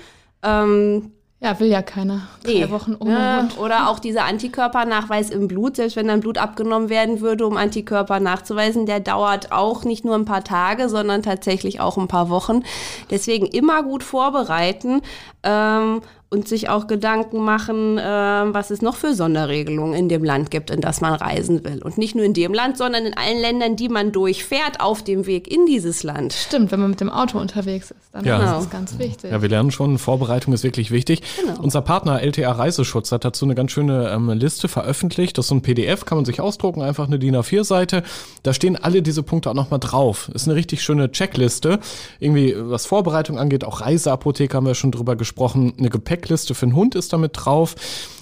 Ähm, 0.42 1.12
ja, 1.38 1.61
will 1.61 1.69
ja 1.69 1.83
keiner. 1.83 2.23
Drei 2.43 2.52
nee. 2.52 2.71
Wochen 2.71 2.97
ohne 2.99 3.12
ja, 3.12 3.40
Hund. 3.40 3.59
Oder 3.59 3.90
auch 3.90 3.99
dieser 3.99 4.25
Antikörpernachweis 4.25 5.28
im 5.28 5.49
Blut, 5.49 5.76
selbst 5.76 5.97
wenn 5.97 6.09
dann 6.09 6.21
Blut 6.21 6.38
abgenommen 6.38 6.88
werden 6.88 7.21
würde, 7.21 7.47
um 7.47 7.59
Antikörper 7.59 8.21
nachzuweisen, 8.21 8.87
der 8.87 9.00
dauert 9.00 9.52
auch 9.52 9.85
nicht 9.85 10.05
nur 10.05 10.14
ein 10.14 10.25
paar 10.25 10.45
Tage, 10.45 10.88
sondern 10.88 11.23
tatsächlich 11.23 11.78
auch 11.81 11.99
ein 11.99 12.09
paar 12.09 12.31
Wochen. 12.31 12.62
Deswegen 13.11 13.45
immer 13.47 13.83
gut 13.83 14.02
vorbereiten. 14.02 15.02
Ähm, 15.43 16.00
und 16.28 16.49
sich 16.49 16.68
auch 16.68 16.88
Gedanken 16.88 17.45
machen, 17.45 17.99
äh, 17.99 18.02
was 18.02 18.71
es 18.71 18.83
noch 18.83 18.97
für 18.97 19.14
Sonderregelungen 19.14 19.95
in 19.95 20.09
dem 20.09 20.25
Land 20.25 20.50
gibt, 20.50 20.71
in 20.71 20.80
das 20.80 21.00
man 21.00 21.14
reisen 21.14 21.64
will. 21.64 21.80
Und 21.83 21.99
nicht 21.99 22.16
nur 22.16 22.25
in 22.25 22.35
dem 22.35 22.52
Land, 22.52 22.78
sondern 22.78 23.06
in 23.06 23.16
allen 23.16 23.40
Ländern, 23.40 23.76
die 23.76 23.88
man 23.88 24.11
durchfährt 24.11 24.80
auf 24.80 25.04
dem 25.04 25.26
Weg 25.26 25.49
in 25.49 25.66
dieses 25.66 26.02
Land. 26.02 26.33
Stimmt, 26.33 26.73
wenn 26.73 26.80
man 26.80 26.90
mit 26.90 27.00
dem 27.00 27.11
Auto 27.11 27.38
unterwegs 27.38 27.92
ist, 27.92 28.00
dann 28.12 28.25
ja. 28.25 28.42
ist 28.42 28.64
das 28.64 28.71
ganz 28.71 28.99
wichtig. 28.99 29.30
Ja, 29.30 29.40
wir 29.40 29.49
lernen 29.49 29.71
schon, 29.71 29.99
Vorbereitung 29.99 30.52
ist 30.52 30.64
wirklich 30.64 30.90
wichtig. 30.90 31.23
Genau. 31.40 31.62
Unser 31.62 31.80
Partner 31.80 32.21
LTA 32.21 32.50
Reiseschutz 32.50 33.12
hat 33.12 33.25
dazu 33.25 33.45
eine 33.45 33.54
ganz 33.54 33.71
schöne 33.71 34.11
ähm, 34.11 34.28
Liste 34.30 34.66
veröffentlicht. 34.66 35.38
Das 35.38 35.45
ist 35.45 35.50
so 35.50 35.54
ein 35.54 35.62
PDF, 35.62 36.06
kann 36.06 36.18
man 36.18 36.25
sich 36.25 36.40
ausdrucken, 36.40 36.83
einfach 36.83 37.06
eine 37.06 37.21
DIN 37.21 37.37
A4-Seite. 37.37 38.02
Da 38.42 38.52
stehen 38.52 38.75
alle 38.75 39.00
diese 39.00 39.23
Punkte 39.23 39.50
auch 39.50 39.54
nochmal 39.54 39.78
drauf. 39.78 40.28
Ist 40.35 40.49
eine 40.49 40.56
richtig 40.56 40.83
schöne 40.83 41.12
Checkliste. 41.12 41.78
Irgendwie, 42.18 42.56
was 42.59 42.85
Vorbereitung 42.85 43.38
angeht, 43.38 43.62
auch 43.62 43.80
Reiseapotheke 43.80 44.56
haben 44.56 44.66
wir 44.66 44.75
schon 44.75 44.90
drüber 44.90 45.14
gesprochen, 45.14 45.73
eine 45.78 45.88
Gepäck 45.88 46.15
Checkliste 46.16 46.54
für 46.54 46.66
einen 46.66 46.75
Hund 46.75 46.94
ist 46.94 47.12
damit 47.12 47.32
drauf. 47.35 47.75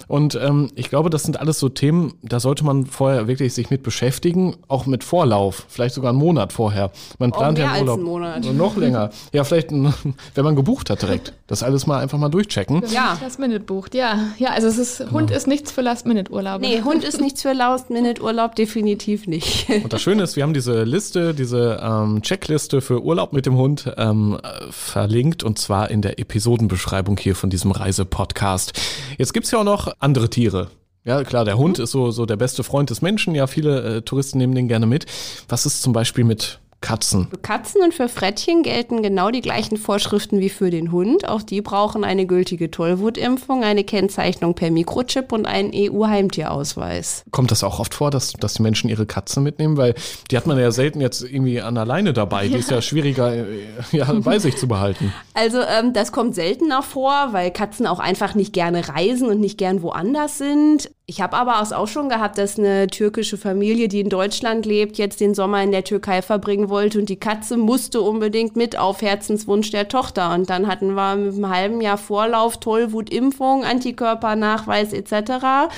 Und 0.07 0.35
ähm, 0.41 0.69
ich 0.75 0.89
glaube, 0.89 1.09
das 1.09 1.23
sind 1.23 1.39
alles 1.39 1.59
so 1.59 1.69
Themen, 1.69 2.13
da 2.21 2.39
sollte 2.39 2.63
man 2.63 2.85
vorher 2.85 3.27
wirklich 3.27 3.53
sich 3.53 3.69
mit 3.69 3.83
beschäftigen, 3.83 4.55
auch 4.67 4.85
mit 4.85 5.03
Vorlauf, 5.03 5.65
vielleicht 5.69 5.95
sogar 5.95 6.09
einen 6.09 6.19
Monat 6.19 6.53
vorher. 6.53 6.91
Man 7.19 7.31
plant 7.31 7.57
ja 7.57 7.71
einen 7.71 7.81
Urlaub. 7.81 7.97
Einen 7.97 8.05
Monat. 8.05 8.53
Noch 8.53 8.77
länger. 8.77 9.09
Ja, 9.33 9.43
vielleicht, 9.43 9.71
wenn 9.71 10.45
man 10.45 10.55
gebucht 10.55 10.89
hat 10.89 11.01
direkt. 11.01 11.33
Das 11.47 11.63
alles 11.63 11.85
mal 11.85 11.99
einfach 11.99 12.17
mal 12.17 12.29
durchchecken. 12.29 12.83
Ja. 12.91 13.17
Last-Minute 13.21 13.59
bucht, 13.59 13.95
ja. 13.95 14.29
Ja, 14.37 14.49
also 14.49 14.67
es 14.67 14.77
ist, 14.77 14.99
Hund 15.11 15.27
genau. 15.27 15.37
ist 15.37 15.47
nichts 15.47 15.71
für 15.71 15.81
Last-Minute-Urlaub. 15.81 16.61
Nee, 16.61 16.81
Hund 16.83 17.03
ist 17.03 17.21
nichts 17.21 17.41
für 17.41 17.53
Last-Minute-Urlaub, 17.53 18.55
definitiv 18.55 19.27
nicht. 19.27 19.69
Und 19.83 19.91
das 19.91 20.01
Schöne 20.01 20.23
ist, 20.23 20.35
wir 20.35 20.43
haben 20.43 20.53
diese 20.53 20.83
Liste, 20.83 21.33
diese 21.33 21.79
ähm, 21.81 22.21
Checkliste 22.21 22.81
für 22.81 23.03
Urlaub 23.03 23.33
mit 23.33 23.45
dem 23.45 23.55
Hund 23.57 23.91
ähm, 23.97 24.39
verlinkt 24.69 25.43
und 25.43 25.59
zwar 25.59 25.91
in 25.91 26.01
der 26.01 26.19
Episodenbeschreibung 26.19 27.17
hier 27.17 27.35
von 27.35 27.49
diesem 27.49 27.71
Reisepodcast. 27.71 28.73
Jetzt 29.17 29.33
gibt's 29.33 29.51
ja 29.51 29.59
auch 29.59 29.63
noch 29.63 29.94
andere 29.99 30.29
Tiere. 30.29 30.69
Ja, 31.03 31.23
klar, 31.23 31.45
der 31.45 31.57
Hund 31.57 31.77
ist 31.77 31.91
so, 31.91 32.09
so 32.09 32.25
der 32.25 32.35
beste 32.35 32.63
Freund 32.63 32.89
des 32.89 33.01
Menschen. 33.03 33.35
Ja, 33.35 33.45
viele 33.45 33.97
äh, 33.97 34.01
Touristen 34.01 34.39
nehmen 34.39 34.55
den 34.55 34.67
gerne 34.67 34.87
mit. 34.87 35.05
Was 35.47 35.67
ist 35.67 35.83
zum 35.83 35.93
Beispiel 35.93 36.23
mit 36.23 36.59
Katzen. 36.81 37.27
Für 37.29 37.37
Katzen 37.37 37.81
und 37.81 37.93
für 37.93 38.07
Frettchen 38.07 38.61
gelten 38.61 39.01
genau 39.01 39.31
die 39.31 39.41
gleichen 39.41 39.77
Vorschriften 39.77 40.39
wie 40.39 40.49
für 40.49 40.69
den 40.69 40.91
Hund. 40.91 41.27
Auch 41.27 41.41
die 41.41 41.61
brauchen 41.61 42.03
eine 42.03 42.27
gültige 42.27 42.69
Tollwutimpfung, 42.69 43.63
eine 43.63 43.83
Kennzeichnung 43.83 44.53
per 44.53 44.69
Mikrochip 44.69 45.31
und 45.31 45.47
einen 45.47 45.71
EU-Heimtierausweis. 45.73 47.23
Kommt 47.31 47.49
das 47.49 47.63
auch 47.63 47.79
oft 47.79 47.95
vor, 47.95 48.11
dass, 48.11 48.33
dass 48.33 48.53
die 48.53 48.61
Menschen 48.61 48.89
ihre 48.89 49.05
Katzen 49.05 49.41
mitnehmen? 49.41 49.77
Weil 49.77 49.95
die 50.29 50.37
hat 50.37 50.45
man 50.45 50.59
ja 50.59 50.69
selten 50.71 51.01
jetzt 51.01 51.21
irgendwie 51.21 51.59
an 51.61 51.75
der 51.75 51.85
Leine 51.85 52.13
dabei. 52.13 52.43
Ja. 52.43 52.49
Die 52.51 52.59
ist 52.59 52.69
ja 52.69 52.81
schwieriger 52.83 53.33
äh, 53.35 53.45
ja, 53.91 54.11
bei 54.13 54.37
sich 54.37 54.57
zu 54.57 54.67
behalten. 54.67 55.11
Also 55.33 55.61
ähm, 55.61 55.93
das 55.93 56.11
kommt 56.11 56.35
seltener 56.35 56.83
vor, 56.83 57.29
weil 57.31 57.51
Katzen 57.51 57.87
auch 57.87 57.99
einfach 57.99 58.35
nicht 58.35 58.53
gerne 58.53 58.87
reisen 58.89 59.29
und 59.29 59.39
nicht 59.39 59.57
gern 59.57 59.81
woanders 59.81 60.37
sind. 60.37 60.91
Ich 61.07 61.21
habe 61.21 61.37
aber 61.37 61.61
auch 61.61 61.87
schon 61.87 62.09
gehabt, 62.09 62.39
dass 62.39 62.57
eine 62.57 62.87
türkische 62.87 63.37
Familie, 63.37 63.87
die 63.87 63.99
in 63.99 64.09
Deutschland 64.09 64.65
lebt, 64.65 64.97
jetzt 64.97 65.19
den 65.19 65.35
Sommer 65.35 65.61
in 65.61 65.71
der 65.71 65.83
Türkei 65.83 66.23
verbringen 66.23 66.67
wollte 66.67 66.97
und 66.97 67.09
die 67.09 67.19
Katze 67.19 67.57
musste 67.57 68.01
unbedingt 68.01 68.55
mit 68.55 68.75
auf 68.75 69.03
Herzenswunsch 69.03 69.69
der 69.69 69.87
Tochter. 69.87 70.33
Und 70.33 70.49
dann 70.49 70.65
hatten 70.65 70.95
wir 70.95 71.15
mit 71.15 71.35
einem 71.35 71.49
halben 71.49 71.81
Jahr 71.81 71.99
Vorlauf 71.99 72.59
Tollwutimpfung, 72.59 73.63
Antikörpernachweis 73.63 74.93
etc., 74.93 75.69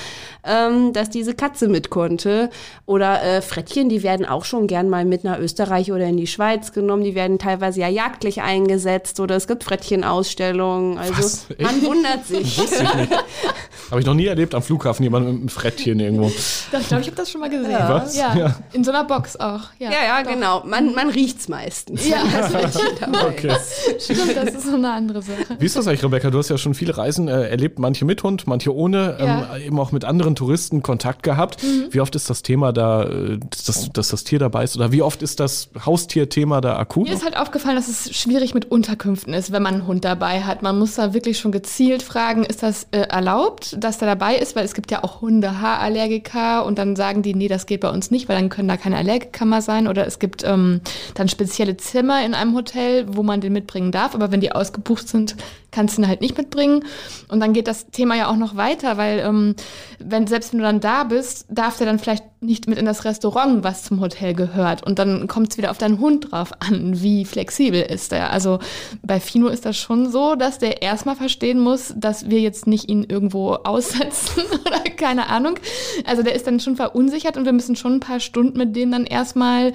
ähm, 0.44 0.94
dass 0.94 1.10
diese 1.10 1.34
Katze 1.34 1.68
mit 1.68 1.90
konnte. 1.90 2.48
Oder 2.86 3.22
äh, 3.22 3.42
Frettchen, 3.42 3.90
die 3.90 4.02
werden 4.02 4.24
auch 4.24 4.46
schon 4.46 4.66
gern 4.66 4.88
mal 4.88 5.04
mit 5.04 5.24
nach 5.24 5.38
Österreich 5.38 5.92
oder 5.92 6.06
in 6.06 6.16
die 6.16 6.26
Schweiz 6.26 6.72
genommen. 6.72 7.04
Die 7.04 7.14
werden 7.14 7.38
teilweise 7.38 7.80
ja 7.80 7.88
jagdlich 7.88 8.40
eingesetzt 8.40 9.20
oder 9.20 9.36
es 9.36 9.46
gibt 9.46 9.62
Frettchenausstellungen. 9.62 10.96
Also 10.96 11.44
man 11.58 11.82
wundert 11.82 12.24
sich. 12.24 12.58
Habe 13.90 14.00
ich 14.00 14.06
noch 14.06 14.14
nie 14.14 14.26
erlebt 14.26 14.54
am 14.54 14.62
Flughafen 14.62 15.02
jemand 15.02 15.17
man 15.22 15.32
mit 15.32 15.40
einem 15.40 15.48
Frettchen 15.48 16.00
irgendwo. 16.00 16.30
Doch, 16.72 16.80
ich 16.80 16.88
glaube, 16.88 17.00
ich 17.02 17.06
habe 17.08 17.16
das 17.16 17.30
schon 17.30 17.40
mal 17.40 17.50
gesehen. 17.50 17.70
Ja. 17.70 17.88
Was? 17.88 18.16
Ja. 18.16 18.34
Ja. 18.36 18.54
In 18.72 18.84
so 18.84 18.90
einer 18.90 19.04
Box 19.04 19.36
auch. 19.36 19.62
Ja, 19.78 19.90
Ja, 19.90 20.04
ja, 20.06 20.22
genau. 20.22 20.62
Man, 20.64 20.94
man 20.94 21.10
riecht's 21.10 21.48
meistens. 21.48 22.06
Ja, 22.08 22.18
Okay. 23.28 23.52
stimmt, 23.98 24.36
das 24.36 24.54
ist 24.54 24.64
so 24.66 24.74
eine 24.74 24.90
andere 24.92 25.22
Sache. 25.22 25.56
Wie 25.58 25.66
ist 25.66 25.76
das 25.76 25.86
eigentlich, 25.86 26.04
Rebecca? 26.04 26.30
Du 26.30 26.38
hast 26.38 26.48
ja 26.48 26.58
schon 26.58 26.74
viele 26.74 26.96
Reisen 26.96 27.28
äh, 27.28 27.48
erlebt, 27.48 27.78
manche 27.78 28.04
mit 28.04 28.22
Hund, 28.22 28.46
manche 28.46 28.74
ohne, 28.74 29.16
Ja. 29.18 29.56
ähm, 29.56 29.62
eben 29.66 29.78
auch 29.80 29.92
mit 29.92 30.04
anderen 30.04 30.34
Touristen 30.34 30.82
Kontakt 30.82 31.22
gehabt. 31.22 31.62
Wie 31.90 32.00
oft 32.00 32.14
ist 32.14 32.28
das 32.30 32.42
Thema 32.42 32.72
da, 32.72 33.04
äh, 33.04 33.38
dass, 33.66 33.90
dass 33.92 34.08
das 34.08 34.24
Tier 34.24 34.38
dabei 34.38 34.64
ist? 34.64 34.76
Oder 34.76 34.92
wie 34.92 35.02
oft 35.02 35.22
ist 35.22 35.40
das 35.40 35.70
Haustierthema 35.84 36.60
da 36.60 36.76
akut? 36.78 37.08
Mir 37.08 37.14
ist 37.14 37.24
halt 37.24 37.36
aufgefallen, 37.36 37.76
dass 37.76 37.88
es 37.88 38.14
schwierig 38.16 38.54
mit 38.54 38.70
Unterkünften 38.70 39.32
ist, 39.34 39.52
wenn 39.52 39.62
man 39.62 39.74
einen 39.74 39.86
Hund 39.86 40.04
dabei 40.04 40.42
hat. 40.42 40.62
Man 40.62 40.78
muss 40.78 40.94
da 40.96 41.14
wirklich 41.14 41.38
schon 41.38 41.52
gezielt 41.52 42.02
fragen, 42.02 42.44
ist 42.44 42.62
das 42.62 42.86
äh, 42.90 42.98
erlaubt, 43.00 43.76
dass 43.82 43.98
der 43.98 44.08
dabei 44.08 44.36
ist? 44.36 44.56
Weil 44.56 44.64
es 44.64 44.74
gibt 44.74 44.90
ja 44.90 45.02
auch 45.04 45.07
Hunde-Haarallergiker 45.20 46.64
und 46.64 46.78
dann 46.78 46.96
sagen 46.96 47.22
die, 47.22 47.34
nee, 47.34 47.48
das 47.48 47.66
geht 47.66 47.80
bei 47.80 47.90
uns 47.90 48.10
nicht, 48.10 48.28
weil 48.28 48.36
dann 48.36 48.48
können 48.48 48.68
da 48.68 48.76
keine 48.76 48.96
Allergiker 48.96 49.44
mehr 49.44 49.62
sein. 49.62 49.88
Oder 49.88 50.06
es 50.06 50.18
gibt 50.18 50.44
ähm, 50.44 50.80
dann 51.14 51.28
spezielle 51.28 51.76
Zimmer 51.76 52.24
in 52.24 52.34
einem 52.34 52.54
Hotel, 52.54 53.06
wo 53.08 53.22
man 53.22 53.40
den 53.40 53.52
mitbringen 53.52 53.92
darf. 53.92 54.14
Aber 54.14 54.30
wenn 54.30 54.40
die 54.40 54.52
ausgebucht 54.52 55.08
sind, 55.08 55.36
kannst 55.70 55.96
du 55.96 56.02
ihn 56.02 56.08
halt 56.08 56.20
nicht 56.20 56.36
mitbringen. 56.36 56.84
Und 57.28 57.40
dann 57.40 57.52
geht 57.52 57.68
das 57.68 57.90
Thema 57.90 58.16
ja 58.16 58.28
auch 58.28 58.36
noch 58.36 58.56
weiter, 58.56 58.96
weil 58.96 59.20
ähm, 59.20 59.54
wenn, 59.98 60.26
selbst 60.26 60.52
wenn 60.52 60.58
du 60.58 60.64
dann 60.64 60.80
da 60.80 61.04
bist, 61.04 61.46
darf 61.48 61.76
der 61.78 61.86
dann 61.86 61.98
vielleicht 61.98 62.24
nicht 62.40 62.68
mit 62.68 62.78
in 62.78 62.86
das 62.86 63.04
Restaurant, 63.04 63.64
was 63.64 63.82
zum 63.82 64.00
Hotel 64.00 64.32
gehört. 64.32 64.84
Und 64.84 64.98
dann 64.98 65.26
kommt 65.26 65.50
es 65.50 65.58
wieder 65.58 65.70
auf 65.70 65.78
deinen 65.78 65.98
Hund 65.98 66.30
drauf 66.30 66.52
an, 66.60 67.02
wie 67.02 67.24
flexibel 67.24 67.82
ist 67.82 68.12
der. 68.12 68.30
Also 68.30 68.60
bei 69.02 69.18
Fino 69.18 69.48
ist 69.48 69.66
das 69.66 69.76
schon 69.76 70.10
so, 70.10 70.36
dass 70.36 70.58
der 70.58 70.82
erstmal 70.82 71.16
verstehen 71.16 71.58
muss, 71.58 71.92
dass 71.96 72.30
wir 72.30 72.40
jetzt 72.40 72.66
nicht 72.66 72.88
ihn 72.88 73.04
irgendwo 73.04 73.54
aussetzen 73.54 74.44
oder 74.66 74.78
keine 74.96 75.28
Ahnung. 75.28 75.58
Also 76.04 76.22
der 76.22 76.34
ist 76.34 76.46
dann 76.46 76.60
schon 76.60 76.76
verunsichert 76.76 77.36
und 77.36 77.44
wir 77.44 77.52
müssen 77.52 77.76
schon 77.76 77.94
ein 77.94 78.00
paar 78.00 78.20
Stunden 78.20 78.58
mit 78.58 78.76
dem 78.76 78.92
dann 78.92 79.04
erstmal 79.04 79.72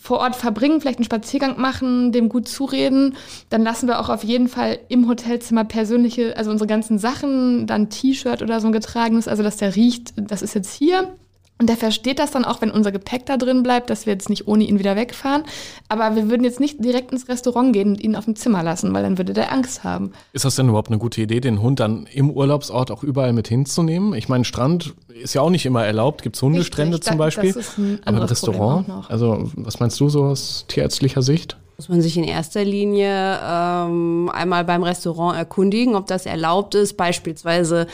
vor 0.00 0.18
Ort 0.18 0.36
verbringen, 0.36 0.80
vielleicht 0.80 0.98
einen 0.98 1.04
Spaziergang 1.04 1.60
machen, 1.60 2.12
dem 2.12 2.28
gut 2.28 2.48
zureden. 2.48 3.16
Dann 3.50 3.62
lassen 3.62 3.86
wir 3.86 4.00
auch 4.00 4.08
auf 4.08 4.24
jeden 4.24 4.48
Fall 4.48 4.78
im 4.88 5.08
Hotelzimmer 5.28 5.64
persönliche, 5.64 6.36
also 6.36 6.50
unsere 6.50 6.66
ganzen 6.66 6.98
Sachen, 6.98 7.66
dann 7.66 7.90
T-Shirt 7.90 8.42
oder 8.42 8.60
so 8.60 8.66
ein 8.66 8.72
getragenes, 8.72 9.28
also 9.28 9.42
dass 9.42 9.58
der 9.58 9.76
riecht, 9.76 10.14
das 10.16 10.42
ist 10.42 10.54
jetzt 10.54 10.72
hier. 10.72 11.08
Und 11.60 11.68
der 11.68 11.76
versteht 11.76 12.20
das 12.20 12.30
dann 12.30 12.44
auch, 12.44 12.60
wenn 12.60 12.70
unser 12.70 12.92
Gepäck 12.92 13.26
da 13.26 13.36
drin 13.36 13.64
bleibt, 13.64 13.90
dass 13.90 14.06
wir 14.06 14.12
jetzt 14.12 14.30
nicht 14.30 14.46
ohne 14.46 14.62
ihn 14.62 14.78
wieder 14.78 14.94
wegfahren. 14.94 15.42
Aber 15.88 16.14
wir 16.14 16.30
würden 16.30 16.44
jetzt 16.44 16.60
nicht 16.60 16.84
direkt 16.84 17.10
ins 17.10 17.28
Restaurant 17.28 17.72
gehen 17.72 17.88
und 17.88 18.00
ihn 18.00 18.14
auf 18.14 18.26
dem 18.26 18.36
Zimmer 18.36 18.62
lassen, 18.62 18.94
weil 18.94 19.02
dann 19.02 19.18
würde 19.18 19.32
der 19.32 19.52
Angst 19.52 19.82
haben. 19.82 20.12
Ist 20.32 20.44
das 20.44 20.54
denn 20.54 20.68
überhaupt 20.68 20.88
eine 20.88 20.98
gute 20.98 21.20
Idee, 21.20 21.40
den 21.40 21.60
Hund 21.60 21.80
dann 21.80 22.06
im 22.12 22.30
Urlaubsort 22.30 22.92
auch 22.92 23.02
überall 23.02 23.32
mit 23.32 23.48
hinzunehmen? 23.48 24.14
Ich 24.14 24.28
meine, 24.28 24.44
Strand 24.44 24.94
ist 25.20 25.34
ja 25.34 25.42
auch 25.42 25.50
nicht 25.50 25.66
immer 25.66 25.84
erlaubt. 25.84 26.22
Gibt 26.22 26.36
es 26.36 26.42
Hundestrände 26.42 26.98
Richtig, 26.98 27.08
zum 27.10 27.18
Beispiel? 27.18 27.52
das 27.52 27.56
ist 27.56 27.78
ein 27.78 27.98
Aber 28.04 28.18
ein 28.18 28.22
Restaurant? 28.22 28.88
Also, 29.08 29.50
was 29.56 29.80
meinst 29.80 29.98
du 29.98 30.08
so 30.08 30.26
aus 30.26 30.64
tierärztlicher 30.68 31.22
Sicht? 31.22 31.56
Muss 31.80 31.88
man 31.88 32.02
sich 32.02 32.16
in 32.16 32.24
erster 32.24 32.64
Linie 32.64 33.38
ähm, 33.40 34.28
einmal 34.34 34.64
beim 34.64 34.82
Restaurant 34.82 35.38
erkundigen, 35.38 35.94
ob 35.94 36.06
das 36.06 36.26
erlaubt 36.26 36.74
ist. 36.74 36.96
Beispielsweise, 36.96 37.86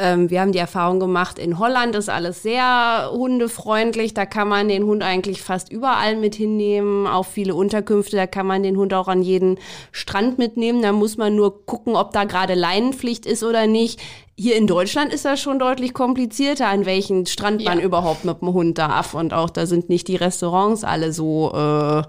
ähm, 0.00 0.30
wir 0.30 0.40
haben 0.40 0.52
die 0.52 0.58
Erfahrung 0.58 0.98
gemacht, 0.98 1.38
in 1.38 1.58
Holland 1.58 1.94
ist 1.94 2.08
alles 2.08 2.42
sehr 2.42 3.10
hundefreundlich. 3.12 4.14
Da 4.14 4.26
kann 4.26 4.48
man 4.48 4.68
den 4.68 4.84
Hund 4.84 5.02
eigentlich 5.02 5.42
fast 5.42 5.70
überall 5.70 6.16
mit 6.16 6.34
hinnehmen. 6.34 7.06
Auch 7.06 7.26
viele 7.26 7.54
Unterkünfte, 7.54 8.16
da 8.16 8.26
kann 8.26 8.46
man 8.46 8.62
den 8.62 8.76
Hund 8.76 8.94
auch 8.94 9.08
an 9.08 9.22
jeden 9.22 9.58
Strand 9.92 10.38
mitnehmen. 10.38 10.82
Da 10.82 10.92
muss 10.92 11.16
man 11.16 11.36
nur 11.36 11.66
gucken, 11.66 11.94
ob 11.96 12.12
da 12.12 12.24
gerade 12.24 12.54
Leinenpflicht 12.54 13.26
ist 13.26 13.44
oder 13.44 13.66
nicht. 13.66 14.00
Hier 14.36 14.56
in 14.56 14.66
Deutschland 14.66 15.12
ist 15.12 15.26
das 15.26 15.38
schon 15.40 15.58
deutlich 15.58 15.92
komplizierter, 15.92 16.68
an 16.68 16.86
welchen 16.86 17.26
Strand 17.26 17.62
man 17.64 17.78
Ja. 17.78 17.84
überhaupt 17.84 18.24
mit 18.24 18.40
dem 18.40 18.54
Hund 18.54 18.78
darf. 18.78 19.12
Und 19.14 19.34
auch 19.34 19.50
da 19.50 19.66
sind 19.66 19.90
nicht 19.90 20.08
die 20.08 20.16
Restaurants 20.16 20.82
alle 20.82 21.12
so 21.12 21.52
äh, 21.52 22.02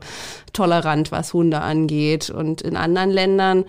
tolerant, 0.53 1.11
was 1.11 1.33
Hunde 1.33 1.59
angeht. 1.59 2.29
Und 2.29 2.61
in 2.61 2.77
anderen 2.77 3.11
Ländern 3.11 3.65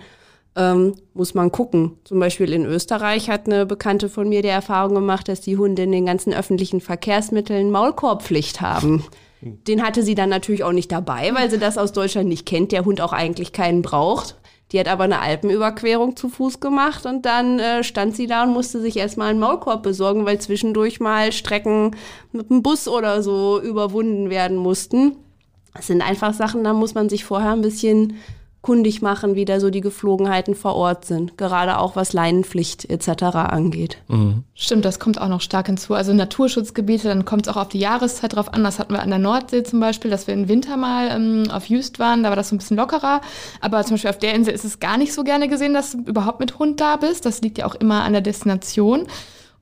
ähm, 0.55 0.95
muss 1.13 1.33
man 1.33 1.51
gucken. 1.51 1.97
Zum 2.03 2.19
Beispiel 2.19 2.53
in 2.53 2.65
Österreich 2.65 3.29
hat 3.29 3.47
eine 3.47 3.65
Bekannte 3.65 4.09
von 4.09 4.29
mir 4.29 4.41
die 4.41 4.49
Erfahrung 4.49 4.95
gemacht, 4.95 5.27
dass 5.27 5.41
die 5.41 5.57
Hunde 5.57 5.83
in 5.83 5.91
den 5.91 6.05
ganzen 6.05 6.33
öffentlichen 6.33 6.81
Verkehrsmitteln 6.81 7.71
Maulkorbpflicht 7.71 8.61
haben. 8.61 9.03
Den 9.41 9.83
hatte 9.83 10.03
sie 10.03 10.15
dann 10.15 10.29
natürlich 10.29 10.63
auch 10.63 10.71
nicht 10.71 10.91
dabei, 10.91 11.31
weil 11.33 11.49
sie 11.49 11.57
das 11.57 11.77
aus 11.77 11.91
Deutschland 11.91 12.29
nicht 12.29 12.45
kennt, 12.45 12.71
der 12.71 12.85
Hund 12.85 13.01
auch 13.01 13.13
eigentlich 13.13 13.51
keinen 13.51 13.81
braucht. 13.81 14.35
Die 14.71 14.79
hat 14.79 14.87
aber 14.87 15.03
eine 15.03 15.19
Alpenüberquerung 15.19 16.15
zu 16.15 16.29
Fuß 16.29 16.59
gemacht 16.59 17.05
und 17.05 17.25
dann 17.25 17.59
äh, 17.59 17.83
stand 17.83 18.15
sie 18.15 18.25
da 18.25 18.43
und 18.43 18.53
musste 18.53 18.79
sich 18.81 18.97
erstmal 18.97 19.29
einen 19.29 19.39
Maulkorb 19.39 19.83
besorgen, 19.83 20.25
weil 20.25 20.39
zwischendurch 20.39 20.99
mal 20.99 21.31
Strecken 21.31 21.95
mit 22.31 22.49
dem 22.49 22.63
Bus 22.63 22.87
oder 22.87 23.21
so 23.21 23.61
überwunden 23.61 24.29
werden 24.29 24.57
mussten. 24.57 25.17
Das 25.75 25.87
sind 25.87 26.01
einfach 26.01 26.33
Sachen, 26.33 26.63
da 26.63 26.73
muss 26.73 26.95
man 26.95 27.09
sich 27.09 27.25
vorher 27.25 27.51
ein 27.51 27.61
bisschen 27.61 28.17
kundig 28.63 29.01
machen, 29.01 29.35
wie 29.35 29.43
da 29.43 29.59
so 29.59 29.69
die 29.69 29.81
Geflogenheiten 29.81 30.55
vor 30.55 30.75
Ort 30.75 31.03
sind. 31.03 31.37
Gerade 31.37 31.77
auch 31.77 31.97
was 31.97 32.13
Leinenpflicht 32.13 32.89
etc. 32.89 33.23
angeht. 33.35 33.97
Stimmt, 34.55 34.85
das 34.85 34.99
kommt 34.99 35.19
auch 35.19 35.27
noch 35.27 35.41
stark 35.41 35.67
hinzu. 35.67 35.93
Also 35.93 36.13
Naturschutzgebiete, 36.13 37.09
dann 37.09 37.25
kommt 37.25 37.45
es 37.45 37.53
auch 37.53 37.57
auf 37.57 37.67
die 37.67 37.79
Jahreszeit 37.79 38.35
drauf 38.35 38.53
an. 38.53 38.63
Das 38.63 38.79
hatten 38.79 38.93
wir 38.93 39.03
an 39.03 39.09
der 39.09 39.19
Nordsee 39.19 39.63
zum 39.63 39.81
Beispiel, 39.81 40.09
dass 40.09 40.27
wir 40.27 40.33
im 40.33 40.47
Winter 40.47 40.77
mal 40.77 41.09
ähm, 41.11 41.51
auf 41.51 41.67
Jüst 41.67 41.99
waren, 41.99 42.23
da 42.23 42.29
war 42.29 42.37
das 42.37 42.49
so 42.49 42.55
ein 42.55 42.57
bisschen 42.57 42.77
lockerer. 42.77 43.19
Aber 43.59 43.83
zum 43.83 43.95
Beispiel 43.95 44.09
auf 44.09 44.17
der 44.17 44.33
Insel 44.33 44.53
ist 44.53 44.63
es 44.63 44.79
gar 44.79 44.97
nicht 44.97 45.13
so 45.13 45.25
gerne 45.25 45.49
gesehen, 45.49 45.73
dass 45.73 45.91
du 45.91 45.97
überhaupt 45.99 46.39
mit 46.39 46.57
Hund 46.57 46.79
da 46.79 46.95
bist. 46.95 47.25
Das 47.25 47.41
liegt 47.41 47.57
ja 47.57 47.65
auch 47.65 47.75
immer 47.75 48.03
an 48.03 48.13
der 48.13 48.21
Destination. 48.21 49.07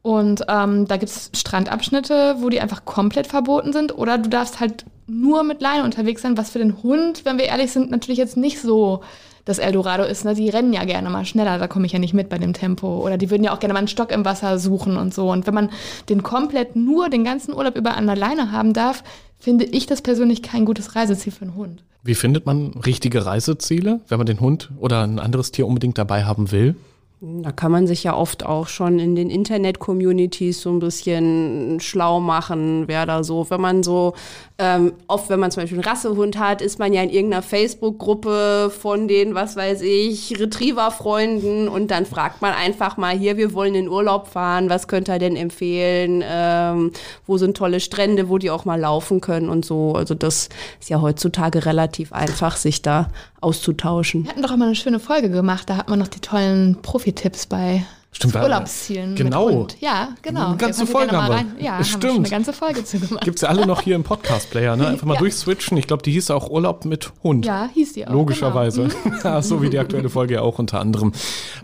Und 0.03 0.43
ähm, 0.47 0.87
da 0.87 0.97
gibt 0.97 1.11
es 1.11 1.31
Strandabschnitte, 1.35 2.35
wo 2.39 2.49
die 2.49 2.61
einfach 2.61 2.85
komplett 2.85 3.25
verboten 3.25 3.73
sind. 3.73 3.97
Oder 3.97 4.19
du 4.19 4.29
darfst 4.29 4.59
halt 4.59 4.85
nur 5.11 5.43
mit 5.43 5.61
Leine 5.61 5.83
unterwegs 5.83 6.21
sein, 6.21 6.37
was 6.37 6.49
für 6.49 6.59
den 6.59 6.81
Hund, 6.81 7.25
wenn 7.25 7.37
wir 7.37 7.45
ehrlich 7.45 7.71
sind, 7.71 7.91
natürlich 7.91 8.17
jetzt 8.17 8.37
nicht 8.37 8.59
so 8.59 9.01
das 9.45 9.59
Eldorado 9.59 10.03
ist. 10.03 10.23
Ne? 10.23 10.35
Die 10.35 10.49
rennen 10.49 10.73
ja 10.73 10.83
gerne 10.85 11.09
mal 11.09 11.25
schneller, 11.25 11.57
da 11.57 11.67
komme 11.67 11.85
ich 11.85 11.91
ja 11.91 11.99
nicht 11.99 12.13
mit 12.13 12.29
bei 12.29 12.37
dem 12.37 12.53
Tempo. 12.53 12.99
Oder 12.99 13.17
die 13.17 13.29
würden 13.29 13.43
ja 13.43 13.53
auch 13.53 13.59
gerne 13.59 13.73
mal 13.73 13.79
einen 13.79 13.87
Stock 13.87 14.11
im 14.11 14.25
Wasser 14.25 14.59
suchen 14.59 14.97
und 14.97 15.13
so. 15.13 15.31
Und 15.31 15.47
wenn 15.47 15.53
man 15.53 15.69
den 16.09 16.23
komplett 16.23 16.75
nur 16.75 17.09
den 17.09 17.23
ganzen 17.23 17.53
Urlaub 17.53 17.75
über 17.75 17.95
an 17.95 18.07
der 18.07 18.15
Leine 18.15 18.51
haben 18.51 18.73
darf, 18.73 19.03
finde 19.39 19.65
ich 19.65 19.87
das 19.87 20.01
persönlich 20.01 20.43
kein 20.43 20.65
gutes 20.65 20.95
Reiseziel 20.95 21.33
für 21.33 21.43
einen 21.43 21.55
Hund. 21.55 21.83
Wie 22.03 22.15
findet 22.15 22.45
man 22.45 22.73
richtige 22.85 23.25
Reiseziele, 23.25 24.01
wenn 24.07 24.17
man 24.17 24.27
den 24.27 24.39
Hund 24.39 24.71
oder 24.79 25.03
ein 25.03 25.19
anderes 25.19 25.51
Tier 25.51 25.67
unbedingt 25.67 25.97
dabei 25.97 26.23
haben 26.23 26.51
will? 26.51 26.75
Da 27.23 27.51
kann 27.51 27.71
man 27.71 27.85
sich 27.85 28.03
ja 28.03 28.15
oft 28.15 28.43
auch 28.43 28.67
schon 28.67 28.97
in 28.97 29.15
den 29.15 29.29
Internet-Communities 29.29 30.59
so 30.59 30.71
ein 30.71 30.79
bisschen 30.79 31.79
schlau 31.79 32.19
machen, 32.19 32.87
wer 32.87 33.05
da 33.05 33.23
so, 33.23 33.47
wenn 33.51 33.61
man 33.61 33.83
so, 33.83 34.15
ähm, 34.57 34.93
oft 35.05 35.29
wenn 35.29 35.39
man 35.39 35.51
zum 35.51 35.61
Beispiel 35.61 35.77
einen 35.77 35.87
Rassehund 35.87 36.39
hat, 36.39 36.63
ist 36.63 36.79
man 36.79 36.93
ja 36.93 37.03
in 37.03 37.11
irgendeiner 37.11 37.43
Facebook-Gruppe 37.43 38.71
von 38.75 39.07
den, 39.07 39.35
was 39.35 39.55
weiß 39.55 39.83
ich, 39.83 40.39
Retriever-Freunden 40.39 41.67
und 41.67 41.91
dann 41.91 42.07
fragt 42.07 42.41
man 42.41 42.53
einfach 42.55 42.97
mal 42.97 43.15
hier, 43.15 43.37
wir 43.37 43.53
wollen 43.53 43.75
in 43.75 43.87
Urlaub 43.87 44.27
fahren, 44.27 44.71
was 44.71 44.87
könnt 44.87 45.07
ihr 45.07 45.19
denn 45.19 45.35
empfehlen, 45.35 46.23
ähm, 46.27 46.91
wo 47.27 47.37
sind 47.37 47.55
tolle 47.55 47.81
Strände, 47.81 48.29
wo 48.29 48.39
die 48.39 48.49
auch 48.49 48.65
mal 48.65 48.79
laufen 48.79 49.21
können 49.21 49.49
und 49.49 49.63
so. 49.63 49.93
Also 49.93 50.15
das 50.15 50.49
ist 50.79 50.89
ja 50.89 51.01
heutzutage 51.01 51.67
relativ 51.67 52.13
einfach, 52.13 52.57
sich 52.57 52.81
da 52.81 53.11
auszutauschen. 53.41 54.23
Wir 54.23 54.31
hatten 54.31 54.41
doch 54.41 54.51
auch 54.51 54.57
mal 54.57 54.65
eine 54.67 54.75
schöne 54.75 54.99
Folge 54.99 55.29
gemacht, 55.29 55.69
da 55.69 55.77
hat 55.77 55.89
man 55.89 55.99
noch 55.99 56.07
die 56.07 56.19
tollen 56.19 56.77
Profi-Tipps 56.81 57.47
bei 57.47 57.83
Stimmt, 58.13 58.35
Urlaubszielen 58.35 59.15
genau. 59.15 59.45
mit 59.45 59.55
Hund. 59.55 59.77
Ja, 59.79 60.09
genau. 60.21 60.47
Eine 60.49 60.57
ganze 60.57 60.85
Folge 60.85 61.15
haben 61.15 61.55
wir. 61.57 61.63
Ja, 61.63 61.71
haben 61.71 61.79
wir 61.79 61.85
Stimmt. 61.85 62.17
eine 62.17 62.29
ganze 62.29 62.51
Folge 62.51 62.83
zu 62.83 62.99
gemacht. 62.99 63.23
Gibt's 63.23 63.41
ja 63.41 63.47
alle 63.47 63.65
noch 63.65 63.81
hier 63.81 63.95
im 63.95 64.03
Podcast-Player, 64.03 64.75
ne? 64.75 64.87
Einfach 64.87 65.05
mal 65.07 65.13
Ja. 65.15 65.19
durchswitchen. 65.21 65.77
Ich 65.77 65.87
glaube, 65.87 66.03
die 66.03 66.11
hieß 66.11 66.29
auch 66.31 66.49
Urlaub 66.49 66.83
mit 66.83 67.09
Hund. 67.23 67.45
Ja, 67.45 67.69
hieß 67.73 67.93
die 67.93 68.05
auch. 68.05 68.11
Logischerweise. 68.11 68.89
Genau. 69.03 69.15
Ja, 69.23 69.41
so 69.41 69.61
wie 69.61 69.69
die 69.69 69.79
aktuelle 69.79 70.09
Folge 70.09 70.33
ja 70.35 70.41
auch 70.41 70.59
unter 70.59 70.81
anderem. 70.81 71.13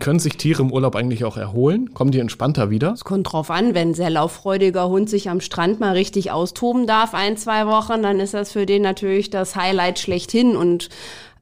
Können 0.00 0.20
sich 0.20 0.38
Tiere 0.38 0.62
im 0.62 0.72
Urlaub 0.72 0.96
eigentlich 0.96 1.24
auch 1.26 1.36
erholen? 1.36 1.92
Kommen 1.92 2.12
die 2.12 2.18
entspannter 2.20 2.70
wieder? 2.70 2.92
Es 2.92 3.04
kommt 3.04 3.30
drauf 3.30 3.50
an, 3.50 3.74
wenn 3.74 3.90
ein 3.90 3.94
sehr 3.94 4.08
lauffreudiger 4.10 4.88
Hund 4.88 5.10
sich 5.10 5.28
am 5.28 5.40
Strand 5.42 5.80
mal 5.80 5.92
richtig 5.92 6.30
austoben 6.30 6.86
darf, 6.86 7.12
ein, 7.12 7.36
zwei 7.36 7.66
Wochen, 7.66 8.02
dann 8.02 8.20
ist 8.20 8.32
das 8.32 8.52
für 8.52 8.64
den 8.64 8.80
natürlich 8.82 9.28
das 9.28 9.54
Highlight 9.54 9.98
schlechthin 9.98 10.56
und 10.56 10.88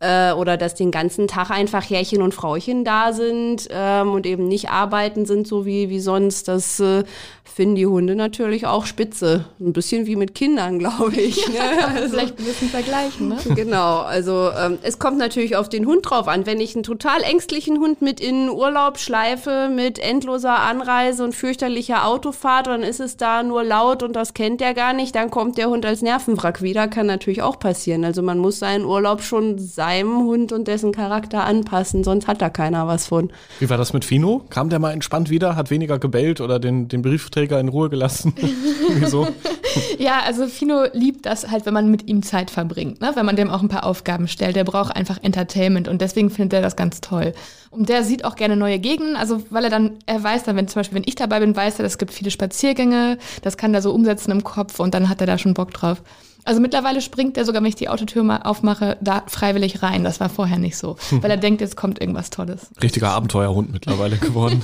äh, 0.01 0.33
oder 0.33 0.57
dass 0.57 0.75
den 0.75 0.91
ganzen 0.91 1.29
Tag 1.29 1.51
einfach 1.51 1.89
Herrchen 1.89 2.23
und 2.23 2.35
Frauchen 2.35 2.85
da 2.85 3.13
sind 3.13 3.69
ähm, 3.71 4.13
und 4.13 4.27
eben 4.27 4.49
nicht 4.49 4.71
arbeiten 4.71 5.27
sind, 5.27 5.47
so 5.47 5.67
wie, 5.67 5.89
wie 5.89 6.01
sonst. 6.01 6.49
Das 6.49 6.81
äh, 6.81 7.05
finden 7.47 7.77
die 7.77 7.87
Hunde 7.87 8.17
natürlich 8.17 8.67
auch 8.67 8.87
spitze. 8.87 9.47
Ein 9.61 9.73
bisschen 9.73 10.07
wie 10.07 10.17
mit 10.17 10.35
Kindern, 10.35 10.79
glaube 10.81 11.15
ich. 11.17 11.47
ne? 11.49 11.55
Also- 11.97 12.09
Vielleicht 12.17 12.39
ein 12.39 12.45
bisschen 12.45 12.69
vergleichen, 12.69 13.29
ne? 13.29 13.37
Genau, 13.55 13.99
also 14.01 14.51
ähm, 14.59 14.79
es 14.83 14.99
kommt 14.99 15.19
natürlich 15.19 15.57
auf 15.57 15.69
den 15.69 15.87
Hund 15.87 16.09
drauf 16.11 16.29
an. 16.29 16.47
Wenn 16.47 16.61
ich 16.61 16.75
einen 16.75 16.83
total 16.83 17.23
ängstlichen 17.23 17.79
Hund 17.79 18.03
mit 18.03 18.21
in 18.21 18.47
den 18.47 18.51
Urlaub 18.51 18.99
schleife, 18.99 19.69
mit 19.75 19.99
endloser 19.99 20.59
Anreise 20.61 21.25
und 21.25 21.35
fürchterlicher 21.35 22.07
Autofahrt, 22.07 22.67
dann 22.67 22.83
ist 22.83 23.01
es 23.01 23.17
da 23.17 23.43
nur 23.43 23.65
laut 23.65 24.03
und 24.03 24.15
das 24.15 24.35
kennt 24.35 24.61
der 24.61 24.75
gar 24.75 24.93
nicht, 24.93 25.15
dann 25.15 25.31
kommt 25.31 25.59
der 25.59 25.69
Hund 25.71 25.87
als 25.87 26.03
Nervenwrack 26.03 26.63
wieder, 26.63 26.89
kann 26.89 27.07
natürlich 27.07 27.43
auch 27.43 27.59
passieren. 27.59 28.05
Also 28.05 28.23
man 28.23 28.39
muss 28.39 28.59
seinen 28.59 28.85
Urlaub 28.85 29.23
schon 29.23 29.59
seinem 29.59 30.19
Hund 30.25 30.53
und 30.53 30.69
dessen 30.69 30.93
Charakter 30.93 31.45
anpassen, 31.45 32.05
sonst 32.05 32.27
hat 32.27 32.43
da 32.43 32.51
keiner 32.51 32.87
was 32.87 33.07
von. 33.07 33.31
Wie 33.61 33.71
war 33.71 33.77
das 33.79 33.93
mit 33.93 34.05
Fino? 34.05 34.43
Kam 34.51 34.69
der 34.69 34.79
mal 34.79 34.93
entspannt 34.93 35.31
wieder, 35.31 35.57
hat 35.57 35.71
weniger 35.71 35.99
gebellt 35.99 36.41
oder 36.41 36.59
den, 36.59 36.89
den 36.89 37.03
Briefträger 37.37 37.61
in 37.61 37.69
Ruhe 37.69 37.91
gelassen? 37.91 38.33
Wieso? 38.95 39.29
ja, 39.99 40.21
also 40.25 40.47
Fino 40.47 40.85
liebt 40.93 41.27
das 41.27 41.51
halt, 41.51 41.67
wenn 41.67 41.75
man 41.75 41.91
mit 41.91 42.09
ihm 42.09 42.23
Zeit 42.23 42.51
verbringt, 42.51 43.01
ne? 43.03 43.13
wenn 43.15 43.27
man 43.27 43.37
dem 43.37 43.51
auch 43.51 43.63
ein 43.63 43.69
paar 43.69 43.85
Aufgaben 43.85 44.27
stellt. 44.27 44.57
Der 44.57 44.65
braucht 44.65 44.97
einfach 44.97 45.23
Entertainment 45.23 45.87
und 45.87 46.01
deswegen 46.01 46.31
findet 46.31 46.55
er 46.55 46.63
das 46.63 46.77
ganz 46.77 47.03
toll. 47.03 47.35
Und 47.71 47.91
der 47.91 48.05
sieht 48.05 48.25
auch 48.25 48.37
gerne 48.37 48.57
neue 48.57 48.79
Gegenden, 48.79 49.17
also 49.17 49.43
weil 49.51 49.65
er 49.65 49.71
dann, 49.71 49.93
er 50.07 50.23
weiß 50.23 50.45
dann, 50.45 50.57
wenn 50.57 50.67
zum 50.67 50.81
Beispiel, 50.81 50.97
wenn 50.97 51.05
ich 51.07 51.15
dabei 51.15 51.41
bin, 51.41 51.55
weiß 51.55 51.79
er, 51.79 51.85
es 51.85 51.99
gibt 51.99 52.13
viele 52.13 52.31
Spaziergänge, 52.31 53.19
das 53.43 53.59
kann 53.59 53.75
er 53.75 53.83
so 53.83 53.93
umsetzen 53.93 54.31
im 54.31 54.43
Kopf 54.43 54.81
und 54.81 54.95
dann 54.95 55.11
hat 55.11 55.21
er 55.21 55.27
da 55.27 55.37
schon 55.37 55.53
Bock 55.53 55.73
drauf. 55.73 56.03
Also 56.47 56.61
mittlerweile 56.61 57.01
springt 57.01 57.37
er 57.37 57.45
sogar, 57.45 57.61
wenn 57.61 57.69
ich 57.69 57.75
die 57.75 57.89
Autotür 57.89 58.23
mal 58.23 58.43
aufmache, 58.43 58.97
da 59.01 59.25
freiwillig 59.27 59.83
rein. 59.83 60.05
Das 60.05 60.21
war 60.21 60.29
vorher 60.29 60.59
nicht 60.59 60.77
so, 60.77 60.97
weil 61.11 61.31
er 61.31 61.37
denkt, 61.37 61.61
jetzt 61.61 61.77
kommt 61.77 62.01
irgendwas 62.01 62.31
Tolles. 62.31 62.71
Richtiger 62.81 63.11
Abenteuerhund 63.11 63.73
mittlerweile 63.73 64.17
geworden. 64.17 64.63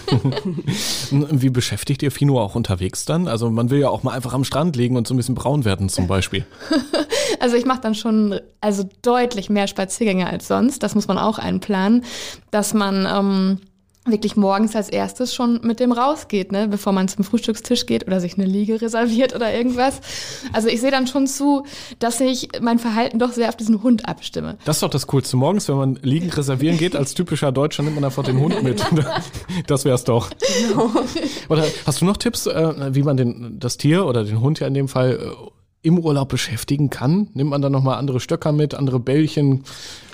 Wie 1.11 1.51
beschäftigt 1.51 2.05
ihr 2.05 2.13
Fino 2.13 2.41
auch 2.41 2.55
unterwegs 2.55 3.05
dann? 3.05 3.27
Also 3.27 3.51
man 3.51 3.71
will 3.71 3.81
ja 3.81 3.89
auch 3.89 4.05
mal 4.05 4.13
einfach 4.13 4.33
am 4.33 4.45
Strand 4.45 4.77
liegen 4.77 4.97
und 4.97 5.09
so 5.09 5.15
ein 5.15 5.17
bisschen 5.17 5.35
braun 5.35 5.65
werden 5.65 5.89
zum 5.89 6.07
Beispiel. 6.07 6.47
also 7.41 7.57
ich 7.57 7.65
mache 7.65 7.81
dann 7.81 7.97
schon 7.97 8.39
also 8.61 8.89
deutlich 9.03 9.51
mehr 9.51 9.67
Spaziergänge 9.67 10.29
als 10.29 10.47
sonst. 10.47 10.85
Das 10.85 10.95
muss 10.95 11.09
man 11.09 11.19
auch 11.19 11.41
einplanen, 11.41 12.05
dass 12.53 12.75
man 12.75 13.09
ähm, 13.11 13.59
wirklich 14.05 14.37
morgens 14.37 14.75
als 14.75 14.89
erstes 14.89 15.33
schon 15.33 15.61
mit 15.63 15.79
dem 15.79 15.93
rausgeht, 15.93 16.51
ne? 16.51 16.67
bevor 16.67 16.93
man 16.93 17.07
zum 17.07 17.25
Frühstückstisch 17.25 17.87
geht 17.87 18.07
oder 18.07 18.21
sich 18.21 18.35
eine 18.35 18.47
Liege 18.47 18.81
reserviert 18.83 19.35
oder 19.35 19.53
irgendwas. 19.55 20.01
Also 20.53 20.69
ich 20.69 20.81
sehe 20.81 20.91
dann 20.91 21.07
schon 21.07 21.29
zu, 21.29 21.65
dass 22.01 22.21
ich 22.21 22.49
mein 22.61 22.81
Verhalten 22.81 23.21
doch 23.21 23.31
sehr 23.31 23.49
auf 23.49 23.57
diesen 23.57 23.83
Hund 23.83 24.09
abstimme. 24.09 24.59
Das 24.65 24.77
ist 24.77 24.83
doch 24.83 24.91
das 24.91 25.07
Coolste 25.07 25.37
morgens, 25.37 25.69
wenn 25.69 25.77
man 25.77 25.99
Liegen 26.03 26.31
reservieren 26.31 26.79
geht, 26.79 26.97
als 26.97 27.15
typischer 27.15 27.53
Deutscher 27.53 27.85
nimmt 27.85 27.95
man 27.95 28.05
einfach 28.05 28.25
den 28.25 28.39
Hund 28.39 28.63
mit. 28.63 28.85
Das 29.67 29.85
wär's 29.85 30.05
doch. 30.05 30.31
Genau. 30.61 30.91
Oder 31.49 31.65
hast 31.87 32.01
du 32.01 32.05
noch 32.05 32.17
Tipps, 32.17 32.47
äh, 32.47 32.95
wie 32.95 33.03
man 33.03 33.17
den, 33.17 33.59
das 33.59 33.77
Tier 33.77 34.07
oder 34.07 34.25
den 34.25 34.41
Hund 34.41 34.61
ja 34.61 34.67
in 34.67 34.75
dem 34.75 34.89
Fall 34.89 35.19
äh, 35.21 35.87
im 35.87 35.99
Urlaub 35.99 36.29
beschäftigen 36.29 36.91
kann? 36.91 37.29
Nimmt 37.35 37.51
man 37.51 37.63
dann 37.63 37.73
nochmal 37.73 37.99
andere 37.99 38.21
Stöcker 38.21 38.53
mit, 38.53 38.75
andere 38.75 38.99
Bällchen? 38.99 39.65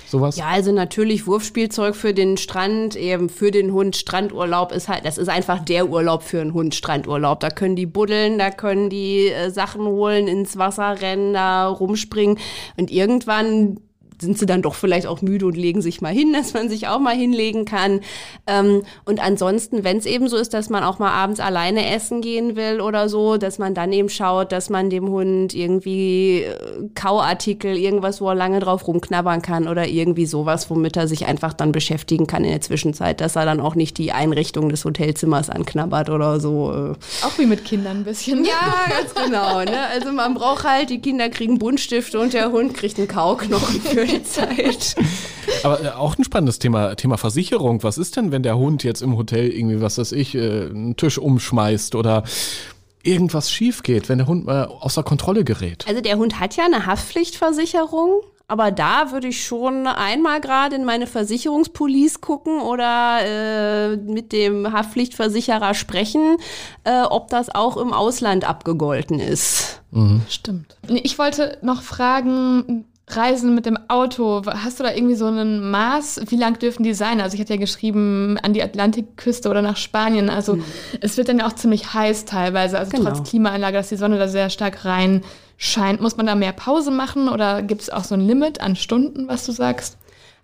Sowas? 0.09 0.37
Ja, 0.37 0.47
also 0.47 0.71
natürlich 0.71 1.27
Wurfspielzeug 1.27 1.95
für 1.95 2.13
den 2.13 2.37
Strand, 2.37 2.95
eben 2.95 3.29
für 3.29 3.51
den 3.51 3.71
Hund. 3.71 3.95
Strandurlaub 3.95 4.71
ist 4.71 4.87
halt, 4.87 5.05
das 5.05 5.17
ist 5.17 5.29
einfach 5.29 5.59
der 5.63 5.89
Urlaub 5.89 6.23
für 6.23 6.41
einen 6.41 6.53
Hund, 6.53 6.75
Strandurlaub. 6.75 7.39
Da 7.39 7.49
können 7.49 7.75
die 7.75 7.85
buddeln, 7.85 8.37
da 8.37 8.51
können 8.51 8.89
die 8.89 9.27
äh, 9.27 9.49
Sachen 9.49 9.85
holen, 9.85 10.27
ins 10.27 10.57
Wasser 10.57 11.01
rennen, 11.01 11.33
da 11.33 11.67
rumspringen. 11.67 12.37
Und 12.77 12.91
irgendwann 12.91 13.79
sind 14.21 14.37
sie 14.37 14.45
dann 14.45 14.61
doch 14.61 14.75
vielleicht 14.75 15.07
auch 15.07 15.21
müde 15.21 15.45
und 15.45 15.57
legen 15.57 15.81
sich 15.81 16.01
mal 16.01 16.13
hin, 16.13 16.33
dass 16.39 16.53
man 16.53 16.69
sich 16.69 16.87
auch 16.87 16.99
mal 16.99 17.15
hinlegen 17.15 17.65
kann. 17.65 18.01
Ähm, 18.47 18.83
und 19.05 19.19
ansonsten, 19.19 19.83
wenn 19.83 19.97
es 19.97 20.05
eben 20.05 20.27
so 20.27 20.37
ist, 20.37 20.53
dass 20.53 20.69
man 20.69 20.83
auch 20.83 20.99
mal 20.99 21.11
abends 21.11 21.39
alleine 21.39 21.89
essen 21.93 22.21
gehen 22.21 22.55
will 22.55 22.81
oder 22.81 23.09
so, 23.09 23.37
dass 23.37 23.59
man 23.59 23.73
dann 23.73 23.91
eben 23.93 24.09
schaut, 24.09 24.51
dass 24.51 24.69
man 24.69 24.89
dem 24.89 25.09
Hund 25.09 25.53
irgendwie 25.53 26.43
äh, 26.43 26.89
Kauartikel, 26.95 27.77
irgendwas, 27.77 28.21
wo 28.21 28.29
er 28.29 28.35
lange 28.35 28.59
drauf 28.59 28.87
rumknabbern 28.87 29.41
kann 29.41 29.67
oder 29.67 29.87
irgendwie 29.87 30.25
sowas, 30.25 30.69
womit 30.69 30.97
er 30.97 31.07
sich 31.07 31.25
einfach 31.25 31.53
dann 31.53 31.71
beschäftigen 31.71 32.27
kann 32.27 32.43
in 32.43 32.51
der 32.51 32.61
Zwischenzeit, 32.61 33.21
dass 33.21 33.35
er 33.35 33.45
dann 33.45 33.59
auch 33.59 33.75
nicht 33.75 33.97
die 33.97 34.11
Einrichtung 34.11 34.69
des 34.69 34.85
Hotelzimmers 34.85 35.49
anknabbert 35.49 36.09
oder 36.09 36.39
so. 36.39 36.71
Äh. 36.71 37.25
Auch 37.25 37.37
wie 37.37 37.45
mit 37.45 37.65
Kindern 37.65 37.97
ein 37.97 38.03
bisschen. 38.03 38.45
Ja, 38.45 38.85
ganz 38.89 39.13
genau. 39.13 39.59
Ne? 39.59 39.87
Also 39.93 40.11
man 40.11 40.33
braucht 40.33 40.63
halt, 40.63 40.89
die 40.89 40.99
Kinder 40.99 41.29
kriegen 41.29 41.59
Buntstifte 41.59 42.19
und 42.19 42.33
der 42.33 42.51
Hund 42.51 42.73
kriegt 42.73 42.97
einen 42.97 43.07
Kauknochen 43.07 43.81
für 43.81 44.08
die 44.09 44.23
Zeit. 44.23 44.95
Aber 45.63 45.83
äh, 45.83 45.89
auch 45.89 46.17
ein 46.17 46.23
spannendes 46.23 46.59
Thema, 46.59 46.95
Thema 46.95 47.17
Versicherung. 47.17 47.83
Was 47.83 47.97
ist 47.97 48.15
denn, 48.15 48.31
wenn 48.31 48.43
der 48.43 48.57
Hund 48.57 48.83
jetzt 48.83 49.01
im 49.01 49.17
Hotel 49.17 49.49
irgendwie, 49.49 49.81
was 49.81 49.97
weiß 49.97 50.11
ich, 50.13 50.35
äh, 50.35 50.65
einen 50.65 50.95
Tisch 50.97 51.17
umschmeißt 51.17 51.95
oder 51.95 52.23
irgendwas 53.03 53.51
schief 53.51 53.83
geht, 53.83 54.09
wenn 54.09 54.17
der 54.17 54.27
Hund 54.27 54.45
mal 54.45 54.65
außer 54.65 55.03
Kontrolle 55.03 55.43
gerät? 55.43 55.85
Also 55.87 56.01
der 56.01 56.17
Hund 56.17 56.39
hat 56.39 56.55
ja 56.55 56.65
eine 56.65 56.85
Haftpflichtversicherung. 56.85 58.21
Aber 58.49 58.71
da 58.71 59.11
würde 59.11 59.27
ich 59.27 59.45
schon 59.45 59.85
einmal 59.85 60.41
gerade 60.41 60.75
in 60.75 60.83
meine 60.83 61.05
Versicherungspolice 61.05 62.17
gucken 62.17 62.61
oder 62.61 63.19
äh, 63.21 63.95
mit 63.95 64.31
dem 64.31 64.73
Haftpflichtversicherer 64.73 65.75
sprechen, 65.75 66.37
äh, 66.83 67.03
ob 67.03 67.29
das 67.29 67.53
auch 67.53 67.77
im 67.77 67.93
Ausland 67.93 68.49
abgegolten 68.49 69.19
ist. 69.19 69.83
Mhm. 69.91 70.23
Stimmt. 70.27 70.77
Ich 70.87 71.19
wollte 71.19 71.59
noch 71.61 71.83
fragen, 71.83 72.85
Reisen 73.15 73.55
mit 73.55 73.65
dem 73.65 73.77
Auto, 73.87 74.41
hast 74.45 74.79
du 74.79 74.83
da 74.83 74.93
irgendwie 74.93 75.15
so 75.15 75.27
ein 75.27 75.69
Maß? 75.71 76.21
Wie 76.27 76.35
lang 76.35 76.59
dürfen 76.59 76.83
die 76.83 76.93
sein? 76.93 77.21
Also 77.21 77.35
ich 77.35 77.41
hatte 77.41 77.53
ja 77.53 77.59
geschrieben 77.59 78.37
an 78.41 78.53
die 78.53 78.63
Atlantikküste 78.63 79.49
oder 79.49 79.61
nach 79.61 79.77
Spanien. 79.77 80.29
Also 80.29 80.55
mhm. 80.55 80.63
es 81.01 81.17
wird 81.17 81.29
dann 81.29 81.39
ja 81.39 81.47
auch 81.47 81.53
ziemlich 81.53 81.93
heiß 81.93 82.25
teilweise. 82.25 82.77
Also 82.77 82.91
genau. 82.91 83.11
trotz 83.11 83.29
Klimaanlage, 83.29 83.77
dass 83.77 83.89
die 83.89 83.97
Sonne 83.97 84.17
da 84.17 84.27
sehr 84.27 84.49
stark 84.49 84.85
rein 84.85 85.21
scheint. 85.57 86.01
Muss 86.01 86.17
man 86.17 86.25
da 86.25 86.35
mehr 86.35 86.53
Pause 86.53 86.91
machen 86.91 87.29
oder 87.29 87.61
gibt 87.61 87.81
es 87.81 87.89
auch 87.89 88.03
so 88.03 88.15
ein 88.15 88.21
Limit 88.21 88.61
an 88.61 88.75
Stunden, 88.75 89.27
was 89.27 89.45
du 89.45 89.51
sagst? 89.51 89.97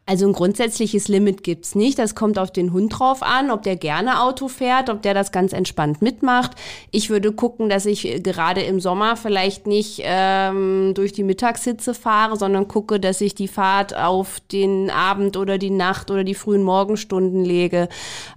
Also 0.07 0.27
ein 0.27 0.33
grundsätzliches 0.33 1.07
Limit 1.07 1.41
gibt's 1.41 1.73
nicht. 1.73 1.97
Das 1.97 2.13
kommt 2.13 2.37
auf 2.37 2.51
den 2.51 2.73
Hund 2.73 2.99
drauf 2.99 3.23
an, 3.23 3.49
ob 3.49 3.63
der 3.63 3.75
gerne 3.75 4.21
Auto 4.21 4.47
fährt, 4.47 4.91
ob 4.91 5.01
der 5.01 5.15
das 5.15 5.31
ganz 5.31 5.51
entspannt 5.51 6.03
mitmacht. 6.03 6.51
Ich 6.91 7.09
würde 7.09 7.31
gucken, 7.31 7.69
dass 7.69 7.87
ich 7.87 8.21
gerade 8.21 8.61
im 8.61 8.79
Sommer 8.79 9.17
vielleicht 9.17 9.65
nicht 9.65 10.01
ähm, 10.03 10.91
durch 10.93 11.11
die 11.11 11.23
Mittagshitze 11.23 11.95
fahre, 11.95 12.37
sondern 12.37 12.67
gucke, 12.67 12.99
dass 12.99 13.19
ich 13.19 13.33
die 13.33 13.47
Fahrt 13.47 13.95
auf 13.95 14.39
den 14.51 14.91
Abend 14.91 15.37
oder 15.37 15.57
die 15.57 15.71
Nacht 15.71 16.11
oder 16.11 16.23
die 16.23 16.35
frühen 16.35 16.61
Morgenstunden 16.61 17.43
lege. 17.43 17.89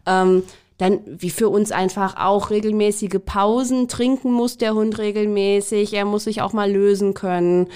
Ähm, 0.06 0.44
dann 0.78 1.00
wie 1.04 1.30
für 1.30 1.50
uns 1.50 1.70
einfach 1.70 2.16
auch 2.16 2.48
regelmäßige 2.48 3.18
Pausen. 3.26 3.88
Trinken 3.88 4.32
muss 4.32 4.56
der 4.56 4.74
Hund 4.74 4.96
regelmäßig. 4.96 5.92
Er 5.92 6.06
muss 6.06 6.24
sich 6.24 6.40
auch 6.40 6.54
mal 6.54 6.70
lösen 6.70 7.12
können. 7.12 7.66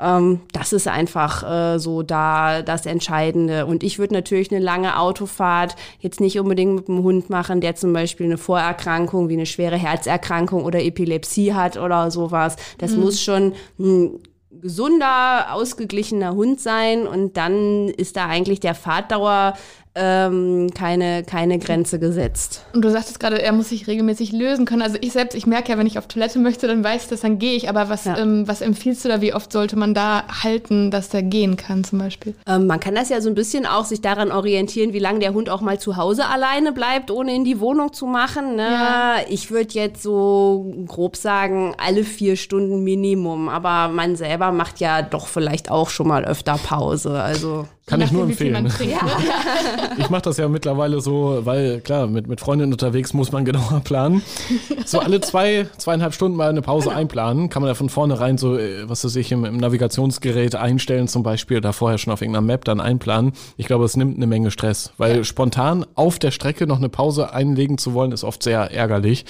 Ähm, 0.00 0.40
das 0.52 0.72
ist 0.72 0.88
einfach 0.88 1.42
äh, 1.74 1.78
so 1.78 2.02
da 2.02 2.62
das 2.62 2.86
Entscheidende. 2.86 3.66
Und 3.66 3.82
ich 3.82 3.98
würde 3.98 4.14
natürlich 4.14 4.50
eine 4.50 4.60
lange 4.60 4.98
Autofahrt 4.98 5.76
jetzt 6.00 6.20
nicht 6.20 6.38
unbedingt 6.40 6.74
mit 6.74 6.88
einem 6.88 7.02
Hund 7.02 7.30
machen, 7.30 7.60
der 7.60 7.76
zum 7.76 7.92
Beispiel 7.92 8.26
eine 8.26 8.38
Vorerkrankung 8.38 9.28
wie 9.28 9.34
eine 9.34 9.46
schwere 9.46 9.76
Herzerkrankung 9.76 10.64
oder 10.64 10.82
Epilepsie 10.82 11.54
hat 11.54 11.76
oder 11.76 12.10
sowas. 12.10 12.56
Das 12.78 12.92
mhm. 12.92 13.00
muss 13.00 13.22
schon 13.22 13.52
ein 13.78 14.20
gesunder, 14.50 15.54
ausgeglichener 15.54 16.34
Hund 16.34 16.60
sein 16.60 17.06
und 17.06 17.36
dann 17.36 17.88
ist 17.88 18.16
da 18.16 18.26
eigentlich 18.26 18.60
der 18.60 18.74
Fahrtdauer 18.74 19.54
ähm, 19.96 20.70
keine, 20.72 21.24
keine 21.24 21.58
Grenze 21.58 21.98
gesetzt. 21.98 22.64
Und 22.72 22.82
du 22.82 22.90
sagtest 22.90 23.18
gerade, 23.18 23.42
er 23.42 23.52
muss 23.52 23.70
sich 23.70 23.88
regelmäßig 23.88 24.30
lösen 24.30 24.64
können. 24.64 24.82
Also 24.82 24.96
ich 25.00 25.12
selbst, 25.12 25.34
ich 25.34 25.46
merke 25.46 25.72
ja, 25.72 25.78
wenn 25.78 25.86
ich 25.86 25.98
auf 25.98 26.06
Toilette 26.06 26.38
möchte, 26.38 26.68
dann 26.68 26.84
weiß 26.84 27.04
ich 27.04 27.08
das, 27.08 27.20
dann 27.20 27.38
gehe 27.38 27.56
ich. 27.56 27.68
Aber 27.68 27.88
was, 27.88 28.04
ja. 28.04 28.16
ähm, 28.16 28.46
was 28.46 28.60
empfiehlst 28.60 29.04
du 29.04 29.08
da, 29.08 29.20
wie 29.20 29.34
oft 29.34 29.52
sollte 29.52 29.76
man 29.76 29.92
da 29.92 30.24
halten, 30.42 30.92
dass 30.92 31.08
der 31.08 31.22
gehen 31.22 31.56
kann 31.56 31.82
zum 31.82 31.98
Beispiel? 31.98 32.34
Ähm, 32.46 32.68
man 32.68 32.78
kann 32.78 32.94
das 32.94 33.08
ja 33.08 33.20
so 33.20 33.28
ein 33.28 33.34
bisschen 33.34 33.66
auch 33.66 33.84
sich 33.84 34.00
daran 34.00 34.30
orientieren, 34.30 34.92
wie 34.92 35.00
lange 35.00 35.18
der 35.18 35.34
Hund 35.34 35.50
auch 35.50 35.60
mal 35.60 35.80
zu 35.80 35.96
Hause 35.96 36.26
alleine 36.26 36.72
bleibt, 36.72 37.10
ohne 37.10 37.34
in 37.34 37.44
die 37.44 37.58
Wohnung 37.58 37.92
zu 37.92 38.06
machen. 38.06 38.54
Ne? 38.54 38.68
Ja. 38.70 39.16
Ich 39.28 39.50
würde 39.50 39.74
jetzt 39.74 40.02
so 40.02 40.72
grob 40.86 41.16
sagen, 41.16 41.74
alle 41.78 42.04
vier 42.04 42.36
Stunden 42.36 42.84
Minimum. 42.84 43.48
Aber 43.48 43.92
man 43.92 44.14
selber 44.14 44.52
macht 44.52 44.78
ja 44.78 45.02
doch 45.02 45.26
vielleicht 45.26 45.70
auch 45.70 45.90
schon 45.90 46.06
mal 46.06 46.24
öfter 46.24 46.58
Pause. 46.58 47.20
Also 47.20 47.66
kann 47.90 48.00
ich 48.00 48.12
nur 48.12 48.22
empfehlen. 48.22 48.70
Ja. 48.80 49.00
Ich 49.98 50.08
mache 50.08 50.22
das 50.22 50.36
ja 50.36 50.48
mittlerweile 50.48 51.00
so, 51.00 51.40
weil 51.44 51.80
klar, 51.80 52.06
mit, 52.06 52.26
mit 52.26 52.40
Freundinnen 52.40 52.72
unterwegs 52.72 53.12
muss 53.12 53.32
man 53.32 53.44
genauer 53.50 53.80
planen. 53.84 54.22
So 54.86 55.00
alle 55.00 55.20
zwei, 55.20 55.66
zweieinhalb 55.76 56.14
Stunden 56.14 56.36
mal 56.36 56.48
eine 56.48 56.62
Pause 56.62 56.92
einplanen. 56.92 57.50
Kann 57.50 57.62
man 57.62 57.68
ja 57.68 57.74
von 57.74 57.88
vornherein 57.88 58.38
so, 58.38 58.56
äh, 58.56 58.88
was 58.88 59.04
weiß 59.04 59.16
ich, 59.16 59.32
im, 59.32 59.44
im 59.44 59.56
Navigationsgerät 59.56 60.54
einstellen 60.54 61.08
zum 61.08 61.22
Beispiel 61.22 61.58
oder 61.58 61.72
vorher 61.72 61.98
schon 61.98 62.12
auf 62.12 62.22
irgendeiner 62.22 62.46
Map 62.46 62.64
dann 62.64 62.80
einplanen. 62.80 63.32
Ich 63.56 63.66
glaube, 63.66 63.84
es 63.84 63.96
nimmt 63.96 64.16
eine 64.16 64.26
Menge 64.26 64.50
Stress, 64.50 64.92
weil 64.96 65.18
ja. 65.18 65.24
spontan 65.24 65.84
auf 65.94 66.18
der 66.18 66.30
Strecke 66.30 66.66
noch 66.66 66.78
eine 66.78 66.88
Pause 66.88 67.32
einlegen 67.32 67.76
zu 67.76 67.92
wollen, 67.92 68.12
ist 68.12 68.24
oft 68.24 68.42
sehr 68.42 68.70
ärgerlich. 68.70 69.24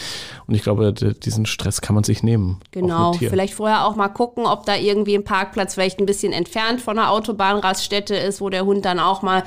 Und 0.46 0.54
ich 0.54 0.62
glaube, 0.62 0.92
diesen 0.92 1.46
Stress 1.46 1.80
kann 1.80 1.94
man 1.94 2.04
sich 2.04 2.22
nehmen. 2.22 2.60
Genau, 2.70 3.12
vielleicht 3.14 3.54
vorher 3.54 3.86
auch 3.86 3.96
mal 3.96 4.08
gucken, 4.08 4.46
ob 4.46 4.66
da 4.66 4.76
irgendwie 4.76 5.14
ein 5.14 5.24
Parkplatz 5.24 5.74
vielleicht 5.74 5.98
ein 5.98 6.06
bisschen 6.06 6.32
entfernt 6.32 6.80
von 6.80 6.96
der 6.96 7.10
Autobahnraststätte 7.10 8.14
ist, 8.14 8.40
wo 8.40 8.49
der 8.50 8.64
Hund 8.64 8.84
dann 8.84 8.98
auch 8.98 9.22
mal 9.22 9.44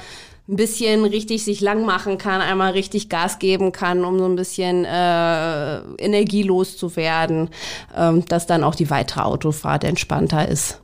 ein 0.48 0.58
bisschen 0.58 1.06
richtig 1.06 1.46
sich 1.46 1.62
lang 1.62 1.86
machen 1.86 2.18
kann, 2.18 2.42
einmal 2.42 2.74
richtig 2.74 3.08
Gas 3.08 3.40
geben 3.40 3.72
kann, 3.72 4.04
um 4.04 4.20
so 4.20 4.26
ein 4.26 4.36
bisschen 4.36 4.84
äh, 4.84 5.78
energielos 5.98 6.76
zu 6.76 6.96
werden, 6.98 7.50
ähm, 7.96 8.26
dass 8.26 8.46
dann 8.46 8.64
auch 8.64 8.76
die 8.76 8.90
weitere 8.90 9.22
Autofahrt 9.22 9.86
entspannter 9.86 10.48
ist. 10.48 10.82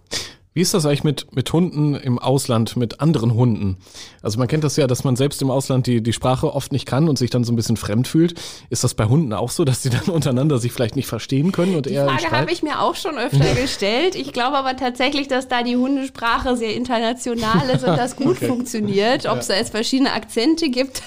Wie 0.54 0.62
ist 0.62 0.74
das 0.74 0.88
eigentlich 0.88 1.04
mit, 1.04 1.36
mit 1.36 1.54
Hunden 1.54 1.94
im 1.94 2.18
Ausland, 2.18 2.76
mit 2.76 3.02
anderen 3.02 3.36
Hunden? 3.36 3.78
Also 4.24 4.40
man 4.40 4.48
kennt 4.48 4.64
das 4.64 4.78
ja, 4.78 4.88
dass 4.88 5.04
man 5.04 5.16
selbst 5.16 5.44
im 5.44 5.52
Ausland 5.52 5.86
die, 5.86 6.02
die 6.02 6.12
Sprache 6.12 6.52
oft 6.56 6.72
nicht 6.72 6.88
kann 6.88 7.08
und 7.08 7.20
sich 7.20 7.30
dann 7.30 7.44
so 7.44 7.54
ein 7.54 7.56
bisschen 7.56 7.78
fremd 7.78 8.08
fühlt. 8.08 8.34
Ist 8.72 8.84
das 8.84 8.96
bei 8.96 9.06
Hunden 9.06 9.32
auch 9.32 9.52
so, 9.52 9.64
dass 9.64 9.84
sie 9.84 9.92
dann 9.92 10.06
untereinander 10.08 10.58
sich 10.58 10.72
vielleicht 10.72 10.96
nicht 10.96 11.06
verstehen 11.06 11.52
können? 11.52 11.76
Und 11.76 11.86
die 11.86 11.92
eher 11.92 12.10
Frage 12.10 12.32
habe 12.32 12.52
ich 12.52 12.64
mir 12.64 12.82
auch 12.82 12.96
schon 12.96 13.20
öfter 13.20 13.54
gestellt. 13.62 14.16
Ich 14.16 14.34
glaube 14.34 14.58
aber 14.58 14.76
tatsächlich, 14.76 15.28
dass 15.28 15.48
da 15.48 15.62
die 15.62 15.78
Hundesprache 15.78 16.58
sehr 16.58 16.76
international 16.76 17.70
ist 17.70 17.84
und 17.84 17.96
das 17.96 18.16
gut 18.16 18.38
okay. 18.38 18.48
funktioniert. 18.48 19.28
Ob 19.28 19.38
es 19.38 19.48
da 19.48 19.54
jetzt 19.54 19.70
verschiedene 19.70 20.14
Akzente 20.14 20.70
gibt, 20.70 21.04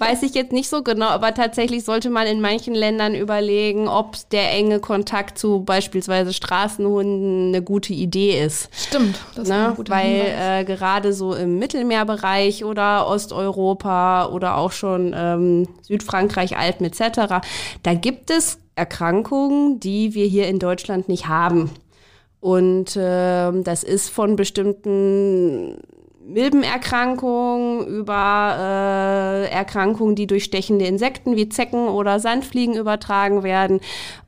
weiß 0.00 0.24
ich 0.24 0.34
jetzt 0.34 0.50
nicht 0.50 0.68
so 0.68 0.82
genau. 0.82 1.06
Aber 1.06 1.32
tatsächlich 1.32 1.84
sollte 1.84 2.10
man 2.10 2.26
in 2.26 2.40
manchen 2.40 2.74
Ländern 2.74 3.14
überlegen, 3.14 3.86
ob 3.86 4.16
der 4.30 4.50
enge 4.50 4.80
Kontakt 4.80 5.38
zu 5.38 5.60
beispielsweise 5.60 6.32
Straßenhunden 6.32 7.48
eine 7.48 7.62
gute 7.62 7.92
Idee 7.92 8.31
ist. 8.34 8.68
Stimmt, 8.74 9.18
das 9.34 9.48
ne? 9.48 9.74
weil 9.88 10.34
äh, 10.38 10.64
gerade 10.64 11.12
so 11.12 11.34
im 11.34 11.58
Mittelmeerbereich 11.58 12.64
oder 12.64 13.06
Osteuropa 13.06 14.26
oder 14.26 14.56
auch 14.56 14.72
schon 14.72 15.14
ähm, 15.16 15.68
Südfrankreich, 15.82 16.56
Alpen 16.56 16.86
etc., 16.86 17.44
da 17.82 17.94
gibt 17.94 18.30
es 18.30 18.58
Erkrankungen, 18.74 19.80
die 19.80 20.14
wir 20.14 20.26
hier 20.26 20.48
in 20.48 20.58
Deutschland 20.58 21.08
nicht 21.08 21.28
haben. 21.28 21.70
Und 22.40 22.96
äh, 22.96 23.52
das 23.62 23.84
ist 23.84 24.08
von 24.08 24.34
bestimmten 24.34 25.76
Milbenerkrankungen 26.24 27.86
über 27.86 28.56
äh, 28.58 29.50
Erkrankungen, 29.50 30.14
die 30.14 30.26
durch 30.26 30.44
stechende 30.44 30.86
Insekten 30.86 31.36
wie 31.36 31.48
Zecken 31.48 31.88
oder 31.88 32.20
Sandfliegen 32.20 32.74
übertragen 32.74 33.42
werden. 33.42 33.80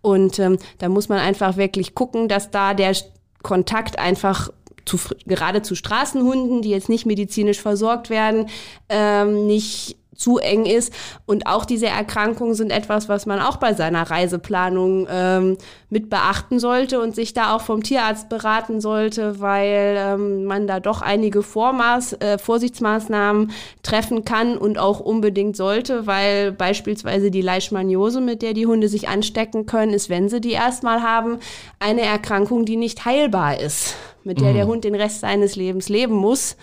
Und 0.02 0.38
ähm, 0.38 0.58
da 0.78 0.88
muss 0.88 1.08
man 1.08 1.18
einfach 1.18 1.56
wirklich 1.56 1.94
gucken, 1.94 2.28
dass 2.28 2.50
da 2.50 2.74
der 2.74 2.94
Kontakt 3.44 4.00
einfach 4.00 4.50
zu, 4.84 4.98
gerade 5.26 5.62
zu 5.62 5.76
Straßenhunden, 5.76 6.62
die 6.62 6.70
jetzt 6.70 6.88
nicht 6.88 7.06
medizinisch 7.06 7.60
versorgt 7.60 8.10
werden, 8.10 8.48
ähm, 8.88 9.46
nicht 9.46 9.96
zu 10.16 10.38
eng 10.38 10.66
ist. 10.66 10.92
Und 11.26 11.46
auch 11.46 11.64
diese 11.64 11.86
Erkrankungen 11.86 12.54
sind 12.54 12.70
etwas, 12.70 13.08
was 13.08 13.26
man 13.26 13.40
auch 13.40 13.56
bei 13.56 13.74
seiner 13.74 14.10
Reiseplanung 14.10 15.06
ähm, 15.10 15.58
mit 15.90 16.10
beachten 16.10 16.58
sollte 16.58 17.00
und 17.00 17.14
sich 17.14 17.34
da 17.34 17.54
auch 17.54 17.60
vom 17.60 17.82
Tierarzt 17.82 18.28
beraten 18.28 18.80
sollte, 18.80 19.40
weil 19.40 19.96
ähm, 19.96 20.44
man 20.44 20.66
da 20.66 20.80
doch 20.80 21.02
einige 21.02 21.42
Vormaß, 21.42 22.14
äh, 22.14 22.38
Vorsichtsmaßnahmen 22.38 23.52
treffen 23.82 24.24
kann 24.24 24.58
und 24.58 24.78
auch 24.78 25.00
unbedingt 25.00 25.56
sollte, 25.56 26.06
weil 26.06 26.52
beispielsweise 26.52 27.30
die 27.30 27.42
Leishmaniose, 27.42 28.20
mit 28.20 28.42
der 28.42 28.54
die 28.54 28.66
Hunde 28.66 28.88
sich 28.88 29.08
anstecken 29.08 29.66
können, 29.66 29.92
ist, 29.92 30.08
wenn 30.08 30.28
sie 30.28 30.40
die 30.40 30.52
erstmal 30.52 31.02
haben, 31.02 31.38
eine 31.78 32.02
Erkrankung, 32.02 32.64
die 32.64 32.76
nicht 32.76 33.04
heilbar 33.04 33.60
ist, 33.60 33.94
mit 34.24 34.40
der 34.40 34.50
mhm. 34.50 34.54
der 34.54 34.66
Hund 34.66 34.84
den 34.84 34.94
Rest 34.94 35.20
seines 35.20 35.56
Lebens 35.56 35.88
leben 35.88 36.14
muss. 36.14 36.56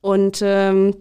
Und 0.00 0.40
ähm, 0.42 0.96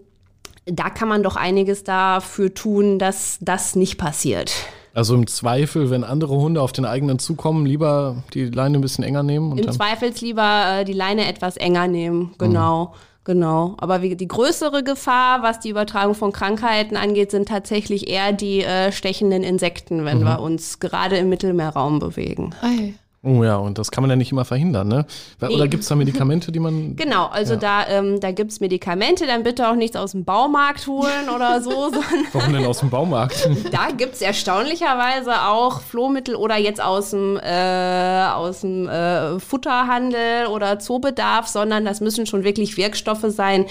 da 0.65 0.89
kann 0.89 1.07
man 1.07 1.23
doch 1.23 1.35
einiges 1.35 1.83
dafür 1.83 2.53
tun, 2.53 2.99
dass 2.99 3.37
das 3.41 3.75
nicht 3.75 3.97
passiert. 3.97 4.51
Also 4.93 5.15
im 5.15 5.25
Zweifel, 5.27 5.89
wenn 5.89 6.03
andere 6.03 6.35
Hunde 6.35 6.61
auf 6.61 6.73
den 6.73 6.85
eigenen 6.85 7.17
zukommen, 7.17 7.65
lieber 7.65 8.23
die 8.33 8.45
Leine 8.45 8.77
ein 8.77 8.81
bisschen 8.81 9.03
enger 9.03 9.23
nehmen? 9.23 9.57
Im 9.57 9.71
Zweifel 9.71 10.11
lieber 10.19 10.79
äh, 10.79 10.85
die 10.85 10.93
Leine 10.93 11.27
etwas 11.27 11.57
enger 11.57 11.87
nehmen, 11.87 12.33
genau. 12.37 12.85
Mhm. 12.85 12.89
Genau, 13.23 13.75
aber 13.77 14.01
wie, 14.01 14.15
die 14.15 14.27
größere 14.27 14.83
Gefahr, 14.83 15.43
was 15.43 15.59
die 15.59 15.69
Übertragung 15.69 16.15
von 16.15 16.31
Krankheiten 16.31 16.97
angeht, 16.97 17.29
sind 17.29 17.47
tatsächlich 17.47 18.09
eher 18.09 18.33
die 18.33 18.63
äh, 18.63 18.91
stechenden 18.91 19.43
Insekten, 19.43 20.05
wenn 20.05 20.21
mhm. 20.21 20.23
wir 20.23 20.39
uns 20.39 20.79
gerade 20.79 21.17
im 21.17 21.29
Mittelmeerraum 21.29 21.99
bewegen. 21.99 22.55
Ei. 22.63 22.95
Oh 23.23 23.43
ja, 23.43 23.57
und 23.57 23.77
das 23.77 23.91
kann 23.91 24.01
man 24.01 24.09
ja 24.09 24.15
nicht 24.15 24.31
immer 24.31 24.45
verhindern, 24.45 24.87
ne? 24.87 25.05
Oder 25.41 25.67
gibt 25.67 25.83
es 25.83 25.89
da 25.89 25.95
Medikamente, 25.95 26.51
die 26.51 26.59
man. 26.59 26.95
Genau, 27.01 27.27
also 27.27 27.53
ja. 27.53 27.59
da, 27.59 27.87
ähm, 27.87 28.19
da 28.19 28.31
gibt 28.31 28.51
es 28.51 28.59
Medikamente, 28.59 29.27
dann 29.27 29.43
bitte 29.43 29.69
auch 29.69 29.75
nichts 29.75 29.95
aus 29.95 30.13
dem 30.13 30.25
Baumarkt 30.25 30.87
holen 30.87 31.29
oder 31.33 31.61
so. 31.61 31.69
Warum 32.33 32.53
denn 32.53 32.65
aus 32.65 32.79
dem 32.79 32.89
Baumarkt? 32.89 33.47
da 33.71 33.89
gibt 33.95 34.15
es 34.15 34.21
erstaunlicherweise 34.21 35.43
auch 35.43 35.81
Flohmittel 35.81 36.35
oder 36.35 36.57
jetzt 36.57 36.81
aus 36.81 37.11
dem, 37.11 37.37
äh, 37.37 38.25
aus 38.33 38.61
dem 38.61 38.89
äh, 38.89 39.39
Futterhandel 39.39 40.47
oder 40.47 40.79
Zoobedarf, 40.79 41.47
sondern 41.47 41.85
das 41.85 42.01
müssen 42.01 42.25
schon 42.25 42.43
wirklich 42.43 42.75
Wirkstoffe 42.75 43.25
sein, 43.27 43.65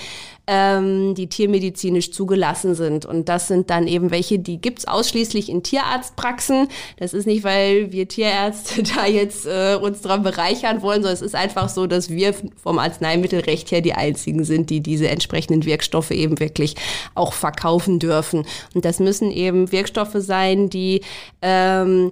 ähm, 0.52 1.14
die 1.14 1.28
tiermedizinisch 1.28 2.10
zugelassen 2.10 2.74
sind. 2.74 3.06
Und 3.06 3.28
das 3.28 3.46
sind 3.46 3.70
dann 3.70 3.86
eben 3.86 4.10
welche, 4.10 4.40
die 4.40 4.60
gibt's 4.60 4.84
ausschließlich 4.84 5.48
in 5.48 5.62
Tierarztpraxen. 5.62 6.66
Das 6.96 7.14
ist 7.14 7.24
nicht, 7.26 7.44
weil 7.44 7.92
wir 7.92 8.08
Tierärzte 8.08 8.82
da 8.96 9.06
jetzt 9.06 9.46
äh, 9.46 9.78
uns 9.80 10.00
dran 10.00 10.24
bereichern 10.24 10.82
wollen, 10.82 11.02
sondern 11.02 11.14
es 11.14 11.22
ist 11.22 11.36
einfach 11.36 11.68
so, 11.68 11.86
dass 11.86 12.10
wir 12.10 12.34
vom 12.60 12.80
Arzneimittelrecht 12.80 13.70
her 13.70 13.80
die 13.80 13.92
einzigen 13.92 14.42
sind, 14.42 14.70
die 14.70 14.80
diese 14.80 15.08
entsprechenden 15.08 15.64
Wirkstoffe 15.64 16.10
eben 16.10 16.40
wirklich 16.40 16.74
auch 17.14 17.32
verkaufen 17.32 18.00
dürfen. 18.00 18.44
Und 18.74 18.84
das 18.84 18.98
müssen 18.98 19.30
eben 19.30 19.70
Wirkstoffe 19.70 20.16
sein, 20.16 20.68
die 20.68 21.02
ähm, 21.42 22.10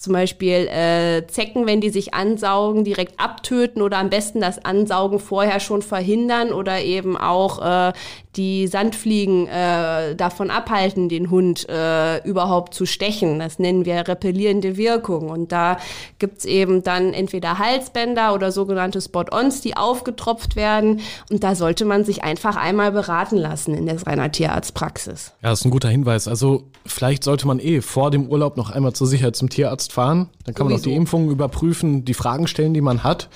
zum 0.00 0.14
Beispiel 0.14 0.66
äh, 0.68 1.26
Zecken, 1.26 1.66
wenn 1.66 1.82
die 1.82 1.90
sich 1.90 2.14
ansaugen, 2.14 2.84
direkt 2.84 3.20
abtöten 3.20 3.82
oder 3.82 3.98
am 3.98 4.08
besten 4.08 4.40
das 4.40 4.64
Ansaugen 4.64 5.18
vorher 5.18 5.60
schon 5.60 5.82
verhindern 5.82 6.54
oder 6.54 6.80
eben 6.80 7.18
auch 7.18 7.90
äh, 7.90 7.92
die 8.36 8.66
Sandfliegen 8.66 9.46
äh, 9.48 10.14
davon 10.14 10.50
abhalten, 10.50 11.10
den 11.10 11.30
Hund 11.30 11.68
äh, 11.68 12.26
überhaupt 12.26 12.72
zu 12.72 12.86
stechen. 12.86 13.40
Das 13.40 13.58
nennen 13.58 13.84
wir 13.84 14.08
repellierende 14.08 14.78
Wirkung. 14.78 15.28
Und 15.28 15.52
da 15.52 15.76
gibt's 16.18 16.46
eben 16.46 16.82
dann 16.82 17.12
entweder 17.12 17.58
Halsbänder 17.58 18.32
oder 18.32 18.52
sogenannte 18.52 19.02
Spot-ons, 19.02 19.60
die 19.60 19.76
aufgetropft 19.76 20.56
werden. 20.56 21.00
Und 21.30 21.44
da 21.44 21.54
sollte 21.54 21.84
man 21.84 22.04
sich 22.04 22.22
einfach 22.22 22.56
einmal 22.56 22.92
beraten 22.92 23.36
lassen 23.36 23.74
in 23.74 23.84
der 23.84 24.00
reiner 24.06 24.32
Tierarztpraxis. 24.32 25.32
Ja, 25.42 25.50
das 25.50 25.60
ist 25.60 25.66
ein 25.66 25.70
guter 25.70 25.90
Hinweis. 25.90 26.26
Also 26.26 26.62
vielleicht 26.86 27.24
sollte 27.24 27.46
man 27.46 27.58
eh 27.58 27.82
vor 27.82 28.10
dem 28.10 28.28
Urlaub 28.28 28.56
noch 28.56 28.70
einmal 28.70 28.94
zur 28.94 29.08
Sicherheit 29.08 29.36
zum 29.36 29.50
Tierarzt 29.50 29.89
fahren. 29.90 30.30
Dann 30.44 30.54
kann 30.54 30.66
Sowieso. 30.66 30.74
man 30.74 30.80
auch 30.80 30.82
die 30.82 30.94
Impfungen 30.94 31.30
überprüfen, 31.30 32.04
die 32.04 32.14
Fragen 32.14 32.46
stellen, 32.46 32.74
die 32.74 32.80
man 32.80 33.02
hat. 33.04 33.28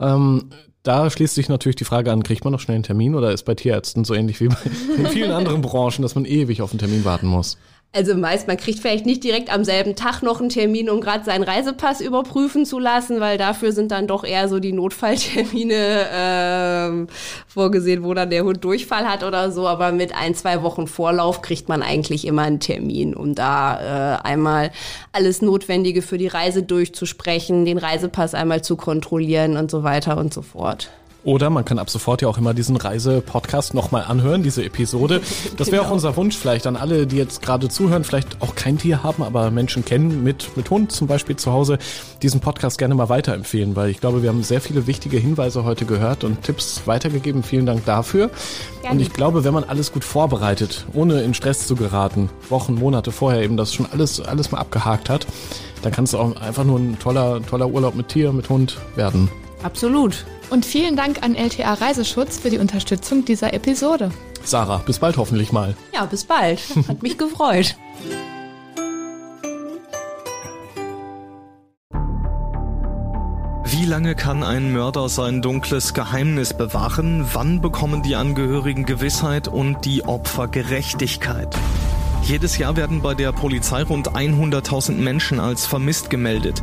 Ähm, 0.00 0.50
da 0.82 1.10
schließt 1.10 1.34
sich 1.34 1.48
natürlich 1.48 1.76
die 1.76 1.84
Frage 1.84 2.12
an, 2.12 2.22
kriegt 2.22 2.44
man 2.44 2.52
noch 2.52 2.60
schnell 2.60 2.76
einen 2.76 2.84
Termin 2.84 3.14
oder 3.14 3.32
ist 3.32 3.44
bei 3.44 3.54
Tierärzten 3.54 4.04
so 4.04 4.14
ähnlich 4.14 4.40
wie 4.40 4.48
bei 4.48 4.56
in 4.96 5.06
vielen 5.08 5.32
anderen 5.32 5.60
Branchen, 5.60 6.02
dass 6.02 6.14
man 6.14 6.24
ewig 6.24 6.62
auf 6.62 6.70
einen 6.70 6.78
Termin 6.78 7.04
warten 7.04 7.26
muss? 7.26 7.58
Also 7.90 8.14
meist, 8.14 8.46
man 8.46 8.58
kriegt 8.58 8.80
vielleicht 8.80 9.06
nicht 9.06 9.24
direkt 9.24 9.50
am 9.50 9.64
selben 9.64 9.96
Tag 9.96 10.22
noch 10.22 10.40
einen 10.40 10.50
Termin, 10.50 10.90
um 10.90 11.00
gerade 11.00 11.24
seinen 11.24 11.42
Reisepass 11.42 12.02
überprüfen 12.02 12.66
zu 12.66 12.78
lassen, 12.78 13.18
weil 13.18 13.38
dafür 13.38 13.72
sind 13.72 13.92
dann 13.92 14.06
doch 14.06 14.24
eher 14.24 14.46
so 14.48 14.60
die 14.60 14.74
Notfalltermine 14.74 16.06
ähm, 16.12 17.06
vorgesehen, 17.46 18.04
wo 18.04 18.12
dann 18.12 18.28
der 18.28 18.44
Hund 18.44 18.62
Durchfall 18.62 19.08
hat 19.08 19.24
oder 19.24 19.50
so. 19.50 19.66
Aber 19.66 19.90
mit 19.90 20.14
ein, 20.14 20.34
zwei 20.34 20.62
Wochen 20.62 20.86
Vorlauf 20.86 21.40
kriegt 21.40 21.70
man 21.70 21.82
eigentlich 21.82 22.26
immer 22.26 22.42
einen 22.42 22.60
Termin, 22.60 23.14
um 23.14 23.34
da 23.34 24.18
äh, 24.18 24.22
einmal 24.22 24.70
alles 25.12 25.40
Notwendige 25.40 26.02
für 26.02 26.18
die 26.18 26.28
Reise 26.28 26.62
durchzusprechen, 26.62 27.64
den 27.64 27.78
Reisepass 27.78 28.34
einmal 28.34 28.62
zu 28.62 28.76
kontrollieren 28.76 29.56
und 29.56 29.70
so 29.70 29.82
weiter 29.82 30.18
und 30.18 30.34
so 30.34 30.42
fort. 30.42 30.90
Oder 31.28 31.50
man 31.50 31.66
kann 31.66 31.78
ab 31.78 31.90
sofort 31.90 32.22
ja 32.22 32.28
auch 32.28 32.38
immer 32.38 32.54
diesen 32.54 32.76
Reise-Podcast 32.76 33.74
nochmal 33.74 34.04
anhören, 34.08 34.42
diese 34.42 34.64
Episode. 34.64 35.20
Das 35.58 35.68
wäre 35.68 35.78
genau. 35.78 35.88
auch 35.88 35.92
unser 35.92 36.16
Wunsch 36.16 36.36
vielleicht 36.36 36.66
an 36.66 36.76
alle, 36.76 37.06
die 37.06 37.16
jetzt 37.16 37.42
gerade 37.42 37.68
zuhören, 37.68 38.04
vielleicht 38.04 38.40
auch 38.40 38.54
kein 38.54 38.78
Tier 38.78 39.02
haben, 39.02 39.22
aber 39.22 39.50
Menschen 39.50 39.84
kennen 39.84 40.22
mit, 40.22 40.56
mit 40.56 40.70
Hund 40.70 40.92
zum 40.92 41.06
Beispiel 41.06 41.36
zu 41.36 41.52
Hause, 41.52 41.78
diesen 42.22 42.40
Podcast 42.40 42.78
gerne 42.78 42.94
mal 42.94 43.08
weiterempfehlen, 43.08 43.76
weil 43.76 43.90
ich 43.90 44.00
glaube, 44.00 44.22
wir 44.22 44.30
haben 44.30 44.42
sehr 44.42 44.60
viele 44.60 44.86
wichtige 44.86 45.18
Hinweise 45.18 45.64
heute 45.64 45.84
gehört 45.84 46.22
und 46.22 46.44
Tipps 46.44 46.82
weitergegeben. 46.86 47.42
Vielen 47.42 47.66
Dank 47.66 47.84
dafür. 47.84 48.30
Gerne. 48.82 48.94
Und 48.94 49.00
ich 49.02 49.12
glaube, 49.12 49.44
wenn 49.44 49.52
man 49.52 49.64
alles 49.64 49.92
gut 49.92 50.04
vorbereitet, 50.04 50.86
ohne 50.94 51.20
in 51.22 51.34
Stress 51.34 51.66
zu 51.66 51.74
geraten, 51.76 52.30
Wochen, 52.48 52.74
Monate 52.74 53.10
vorher 53.12 53.42
eben 53.42 53.56
das 53.56 53.74
schon 53.74 53.86
alles, 53.90 54.20
alles 54.20 54.50
mal 54.52 54.58
abgehakt 54.58 55.10
hat, 55.10 55.26
dann 55.82 55.92
kann 55.92 56.04
es 56.04 56.14
auch 56.14 56.36
einfach 56.40 56.64
nur 56.64 56.78
ein 56.78 56.98
toller, 56.98 57.42
toller 57.42 57.68
Urlaub 57.68 57.96
mit 57.96 58.08
Tier, 58.08 58.32
mit 58.32 58.48
Hund 58.48 58.78
werden. 58.96 59.28
Absolut. 59.62 60.24
Und 60.50 60.64
vielen 60.64 60.96
Dank 60.96 61.22
an 61.22 61.34
LTA 61.34 61.74
Reiseschutz 61.74 62.38
für 62.38 62.50
die 62.50 62.58
Unterstützung 62.58 63.24
dieser 63.24 63.52
Episode. 63.52 64.10
Sarah, 64.44 64.78
bis 64.78 64.98
bald 64.98 65.16
hoffentlich 65.16 65.52
mal. 65.52 65.76
Ja, 65.92 66.06
bis 66.06 66.24
bald. 66.24 66.60
Hat 66.88 67.02
mich 67.02 67.18
gefreut. 67.18 67.76
Wie 73.64 73.84
lange 73.84 74.14
kann 74.14 74.42
ein 74.42 74.72
Mörder 74.72 75.08
sein 75.10 75.42
dunkles 75.42 75.92
Geheimnis 75.92 76.54
bewahren? 76.54 77.26
Wann 77.32 77.60
bekommen 77.60 78.02
die 78.02 78.16
Angehörigen 78.16 78.86
Gewissheit 78.86 79.48
und 79.48 79.84
die 79.84 80.04
Opfer 80.04 80.48
Gerechtigkeit? 80.48 81.54
Jedes 82.22 82.58
Jahr 82.58 82.76
werden 82.76 83.02
bei 83.02 83.14
der 83.14 83.32
Polizei 83.32 83.82
rund 83.82 84.10
100.000 84.10 84.92
Menschen 84.92 85.40
als 85.40 85.66
vermisst 85.66 86.10
gemeldet. 86.10 86.62